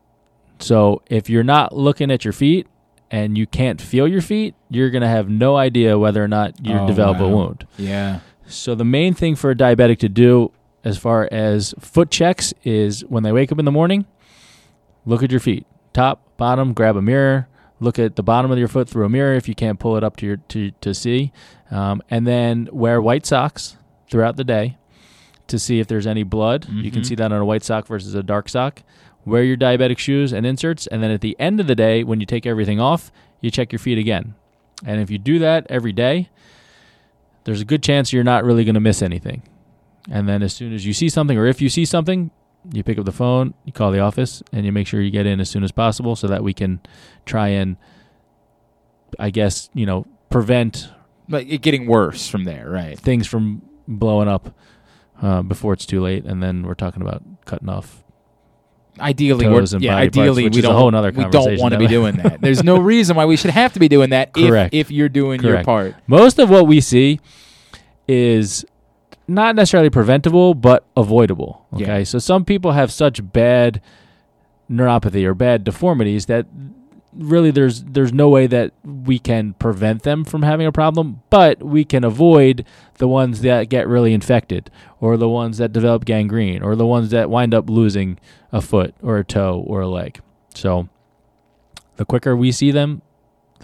So 0.59 1.03
if 1.07 1.29
you're 1.31 1.45
not 1.45 1.75
looking 1.77 2.11
at 2.11 2.25
your 2.25 2.33
feet 2.33 2.67
and 3.11 3.37
you 3.39 3.47
can't 3.47 3.81
feel 3.81 4.09
your 4.09 4.21
feet, 4.23 4.55
you're 4.71 4.91
going 4.91 5.03
to 5.03 5.09
have 5.09 5.29
no 5.29 5.57
idea 5.57 5.99
whether 5.99 6.23
or 6.23 6.29
not 6.29 6.65
you 6.65 6.75
Oh, 6.75 6.87
develop 6.87 7.19
a 7.21 7.29
wound. 7.29 7.67
yeah, 7.77 8.21
So 8.47 8.75
the 8.75 8.85
main 8.85 9.15
thing 9.15 9.37
for 9.37 9.51
a 9.51 9.55
diabetic 9.55 9.99
to 9.99 10.09
do 10.09 10.51
as 10.85 10.99
far 10.99 11.29
as 11.31 11.75
foot 11.79 12.11
checks 12.11 12.53
is 12.65 13.05
when 13.07 13.23
they 13.23 13.33
wake 13.33 13.51
up 13.53 13.59
in 13.59 13.65
the 13.65 13.73
morning, 13.73 14.07
look 15.07 15.23
at 15.23 15.31
your 15.31 15.41
feet. 15.41 15.67
Top, 15.93 16.37
bottom, 16.37 16.73
grab 16.73 16.97
a 16.97 17.03
mirror, 17.03 17.47
look 17.85 17.99
at 17.99 18.17
the 18.17 18.23
bottom 18.23 18.51
of 18.51 18.59
your 18.59 18.69
foot 18.69 18.89
through 18.89 19.05
a 19.05 19.09
mirror 19.09 19.35
if 19.35 19.49
you 19.49 19.55
can't 19.55 19.79
pull 19.79 19.97
it 19.97 20.03
up 20.05 20.17
to 20.19 20.27
your 20.27 20.37
to 20.49 20.71
to 20.81 20.95
see. 20.95 21.33
Um, 21.71 22.03
and 22.11 22.27
then 22.27 22.69
wear 22.73 23.01
white 23.01 23.27
socks 23.27 23.77
throughout 24.11 24.37
the 24.37 24.45
day 24.45 24.77
to 25.47 25.59
see 25.59 25.79
if 25.81 25.87
there's 25.87 26.07
any 26.07 26.23
blood. 26.23 26.67
You 26.71 26.91
can 26.91 27.03
Mhm. 27.03 27.07
see 27.07 27.15
that 27.17 27.31
on 27.33 27.41
a 27.41 27.45
white 27.45 27.63
sock 27.63 27.87
versus 27.87 28.15
a 28.15 28.23
dark 28.23 28.49
sock. 28.49 28.83
Wear 29.27 29.43
your 29.43 29.57
diabetic 29.57 29.99
shoes 29.99 30.33
and 30.33 30.45
inserts, 30.47 30.87
and 30.87 31.03
then 31.03 31.11
at 31.11 31.21
the 31.21 31.37
end 31.39 31.61
of 31.61 31.67
the 31.67 31.75
day, 31.75 32.03
when 32.05 32.21
you 32.21 32.27
take 32.27 32.47
everything 32.47 32.81
off, 32.81 33.11
you 33.41 33.51
check 33.51 33.73
your 33.73 33.79
feet 33.79 33.99
again. 33.99 34.35
And 34.85 35.01
if 35.01 35.11
you 35.11 35.19
do 35.19 35.39
that 35.39 35.67
every 35.71 35.93
day, 35.93 36.29
there's 37.45 37.61
a 37.61 37.65
good 37.65 37.83
chance 37.83 38.13
you're 38.13 38.25
not 38.25 38.45
really 38.45 38.65
going 38.65 38.75
to 38.75 38.81
miss 38.81 39.03
anything. 39.03 39.43
And 40.11 40.29
then 40.29 40.43
as 40.43 40.53
soon 40.55 40.73
as 40.75 40.85
you 40.87 40.93
see 40.93 41.09
something, 41.09 41.39
or 41.39 41.47
if 41.47 41.61
you 41.63 41.69
see 41.69 41.85
something, 41.85 42.31
you 42.73 42.83
pick 42.83 42.99
up 42.99 43.05
the 43.05 43.13
phone, 43.13 43.55
you 43.65 43.73
call 43.73 43.91
the 43.91 44.01
office, 44.01 44.43
and 44.53 44.65
you 44.65 44.73
make 44.73 44.87
sure 44.87 45.01
you 45.01 45.11
get 45.11 45.27
in 45.27 45.41
as 45.41 45.51
soon 45.51 45.65
as 45.65 45.73
possible 45.73 46.17
so 46.17 46.27
that 46.27 46.43
we 46.43 46.53
can 46.55 46.81
try 47.27 47.49
and, 47.49 47.77
I 49.19 49.31
guess, 49.31 49.69
you 49.75 49.87
know, 49.87 50.07
prevent 50.31 50.89
but 51.29 51.47
it 51.47 51.63
getting 51.63 51.87
worse 51.87 52.29
from 52.29 52.45
there, 52.45 52.69
right? 52.69 52.99
things 52.99 53.27
from 53.27 53.63
blowing 53.89 54.29
up 54.29 54.55
uh, 55.23 55.43
before 55.43 55.73
it's 55.73 55.87
too 55.87 56.01
late. 56.01 56.25
And 56.25 56.43
then 56.43 56.67
we're 56.67 56.75
talking 56.75 57.03
about 57.03 57.23
cutting 57.45 57.69
off. 57.69 58.03
Ideally, 59.01 59.49
we're, 59.49 59.61
and 59.61 59.83
yeah, 59.83 59.95
body 59.95 60.07
parts, 60.07 60.19
ideally 60.19 60.45
which 60.45 60.55
we 60.55 60.59
is 60.61 60.65
don't 60.65 61.17
we 61.17 61.25
don't 61.25 61.59
want 61.59 61.73
to 61.73 61.79
be 61.79 61.89
doing 61.89 62.17
that. 62.19 62.41
There's 62.41 62.63
no 62.63 62.79
reason 62.81 63.17
why 63.17 63.25
we 63.25 63.37
should 63.37 63.51
have 63.51 63.73
to 63.73 63.81
be 63.81 63.89
doing 63.89 64.11
that 64.11 64.31
if 64.37 64.49
Correct. 64.49 64.73
if 64.73 64.91
you're 64.93 65.09
doing 65.09 65.43
your 65.43 65.65
part. 65.65 65.97
Most 66.07 66.39
of 66.39 66.49
what 66.49 66.69
we 66.69 66.81
see 66.81 67.19
is 68.07 68.65
not 69.27 69.57
necessarily 69.57 69.91
preventable, 69.91 70.55
but 70.55 70.85
avoidable. 70.97 71.67
Okay. 71.75 71.99
Yeah. 71.99 72.05
So 72.05 72.19
some 72.19 72.45
people 72.45 72.73
have 72.73 72.93
such 72.93 73.33
bad 73.33 73.81
neuropathy 74.71 75.25
or 75.25 75.35
bad 75.35 75.65
deformities 75.65 76.27
that 76.27 76.47
really 77.17 77.51
there's 77.51 77.85
there's 77.85 78.13
no 78.13 78.29
way 78.29 78.47
that 78.47 78.73
we 78.85 79.19
can 79.19 79.55
prevent 79.55 80.03
them 80.03 80.25
from 80.25 80.43
having 80.43 80.67
a 80.67 80.73
problem, 80.73 81.23
but 81.31 81.63
we 81.63 81.85
can 81.85 82.05
avoid 82.05 82.65
the 82.95 83.09
ones 83.09 83.41
that 83.43 83.69
get 83.69 83.87
really 83.89 84.13
infected 84.13 84.71
or 85.01 85.17
the 85.17 85.29
ones 85.29 85.59
that 85.59 85.73
develop 85.73 86.05
gangrene 86.05 86.63
or 86.63 86.77
the 86.77 86.87
ones 86.87 87.11
that 87.11 87.31
wind 87.31 87.55
up 87.55 87.69
losing 87.71 88.19
a 88.53 88.61
foot 88.61 88.95
or 89.03 89.19
a 89.19 89.25
toe 89.25 89.65
or 89.67 89.81
a 89.81 89.89
leg. 89.89 90.21
So 90.55 90.89
the 91.97 92.05
quicker 92.05 92.37
we 92.37 92.53
see 92.53 92.71
them, 92.71 93.03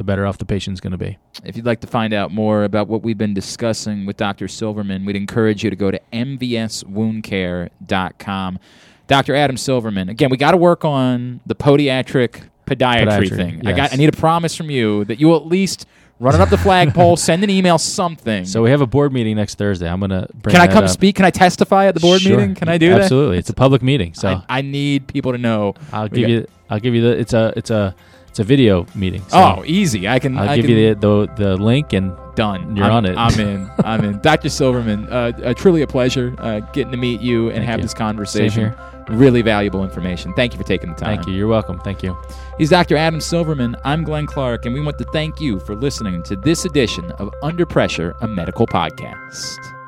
the 0.00 0.04
better 0.04 0.24
off 0.26 0.38
the 0.38 0.46
patient's 0.46 0.80
going 0.80 0.92
to 0.92 0.96
be. 0.98 1.18
If 1.44 1.56
you'd 1.58 1.66
like 1.66 1.80
to 1.82 1.86
find 1.86 2.14
out 2.14 2.32
more 2.32 2.64
about 2.64 2.88
what 2.88 3.02
we've 3.02 3.18
been 3.18 3.34
discussing 3.34 4.06
with 4.06 4.16
Dr. 4.16 4.48
Silverman, 4.48 5.04
we'd 5.04 5.14
encourage 5.14 5.62
you 5.62 5.68
to 5.68 5.76
go 5.76 5.90
to 5.90 6.00
mvswoundcare.com. 6.10 8.58
Dr. 9.06 9.34
Adam 9.34 9.58
Silverman, 9.58 10.08
again, 10.08 10.30
we 10.30 10.38
got 10.38 10.52
to 10.52 10.56
work 10.56 10.86
on 10.86 11.40
the 11.44 11.54
podiatric 11.54 12.44
podiatry, 12.66 13.06
Podiatry, 13.06 13.36
thing. 13.36 13.66
I 13.66 13.72
got. 13.72 13.92
I 13.92 13.96
need 13.96 14.08
a 14.08 14.16
promise 14.16 14.56
from 14.56 14.70
you 14.70 15.04
that 15.04 15.20
you 15.20 15.26
will 15.26 15.36
at 15.36 15.44
least 15.46 15.84
run 16.18 16.34
it 16.34 16.40
up 16.40 16.48
the 16.48 16.56
flagpole, 16.56 17.16
send 17.18 17.44
an 17.44 17.50
email, 17.50 17.76
something. 17.76 18.46
So 18.46 18.62
we 18.62 18.70
have 18.70 18.80
a 18.80 18.86
board 18.86 19.12
meeting 19.12 19.36
next 19.36 19.58
Thursday. 19.58 19.86
I'm 19.86 20.00
gonna 20.00 20.28
bring. 20.34 20.54
can 20.54 20.62
I 20.62 20.66
come 20.72 20.84
up. 20.84 20.90
speak? 20.90 21.16
Can 21.16 21.26
I 21.26 21.30
testify 21.30 21.88
at 21.88 21.94
the 21.94 22.00
board 22.00 22.22
Sure. 22.22 22.38
meeting? 22.38 22.54
Can 22.54 22.70
I 22.70 22.78
do 22.78 22.88
that? 22.90 23.02
Absolutely. 23.02 23.36
It's 23.38 23.50
a 23.50 23.54
public 23.54 23.82
meeting, 23.82 24.14
so 24.14 24.28
I, 24.28 24.42
I 24.48 24.62
need 24.62 25.08
people 25.08 25.32
to 25.32 25.38
know. 25.38 25.74
I'll 25.92 26.08
give 26.08 26.22
got- 26.22 26.30
you. 26.30 26.46
I'll 26.70 26.80
give 26.80 26.94
you 26.94 27.02
the. 27.02 27.18
It's 27.18 27.34
a. 27.34 27.52
It's 27.56 27.68
a. 27.70 27.94
It's 28.30 28.38
a 28.38 28.44
video 28.44 28.86
meeting. 28.94 29.22
So 29.28 29.56
oh, 29.58 29.64
easy. 29.66 30.08
I 30.08 30.20
can. 30.20 30.38
I'll 30.38 30.48
I 30.48 30.56
give 30.56 30.66
can, 30.66 30.76
you 30.76 30.94
the, 30.94 31.00
the 31.00 31.32
the 31.36 31.56
link 31.56 31.92
and 31.92 32.16
done. 32.36 32.76
You're 32.76 32.86
I'm, 32.86 32.92
on 32.92 33.06
it. 33.06 33.16
I'm 33.16 33.40
in. 33.40 33.70
I'm 33.84 34.04
in. 34.04 34.20
Dr. 34.20 34.48
Silverman, 34.48 35.08
uh, 35.12 35.32
uh, 35.42 35.54
truly 35.54 35.82
a 35.82 35.86
pleasure 35.86 36.34
uh, 36.38 36.60
getting 36.60 36.92
to 36.92 36.96
meet 36.96 37.20
you 37.20 37.48
and 37.48 37.56
Thank 37.56 37.68
have 37.68 37.78
you. 37.80 37.84
this 37.84 37.94
conversation. 37.94 38.74
Really 39.08 39.42
valuable 39.42 39.82
information. 39.82 40.32
Thank 40.34 40.52
you 40.52 40.58
for 40.58 40.64
taking 40.64 40.90
the 40.90 40.94
time. 40.94 41.16
thank 41.16 41.26
you. 41.26 41.34
You're 41.34 41.48
welcome. 41.48 41.80
Thank 41.80 42.04
you. 42.04 42.16
He's 42.58 42.70
Dr. 42.70 42.96
Adam 42.96 43.20
Silverman. 43.20 43.74
I'm 43.84 44.04
Glenn 44.04 44.26
Clark, 44.26 44.64
and 44.64 44.74
we 44.74 44.80
want 44.80 44.98
to 44.98 45.04
thank 45.06 45.40
you 45.40 45.58
for 45.58 45.74
listening 45.74 46.22
to 46.24 46.36
this 46.36 46.64
edition 46.64 47.10
of 47.12 47.34
Under 47.42 47.66
Pressure, 47.66 48.14
a 48.20 48.28
medical 48.28 48.68
podcast. 48.68 49.79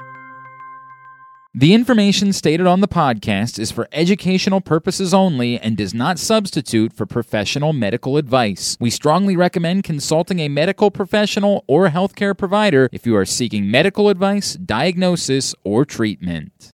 The 1.55 1.75
information 1.75 2.33
stated 2.33 2.67
on 2.67 2.81
the 2.81 2.89
podcast 2.89 3.59
is 3.59 3.71
for 3.71 3.87
educational 3.93 4.63
purposes 4.63 5.13
only 5.13 5.59
and 5.59 5.77
does 5.77 5.93
not 5.93 6.19
substitute 6.19 6.95
for 6.95 7.05
professional 7.05 7.75
medical 7.75 8.17
advice. 8.17 8.79
We 8.81 8.89
strongly 8.89 9.37
recommend 9.37 9.85
consulting 9.85 10.41
a 10.41 10.49
medical 10.49 10.91
professional 10.91 11.63
or 11.67 11.91
healthcare 11.91 12.35
provider 12.37 12.89
if 12.91 13.05
you 13.05 13.15
are 13.17 13.27
seeking 13.27 13.71
medical 13.71 14.09
advice, 14.09 14.55
diagnosis, 14.55 15.55
or 15.63 15.85
treatment. 15.85 16.71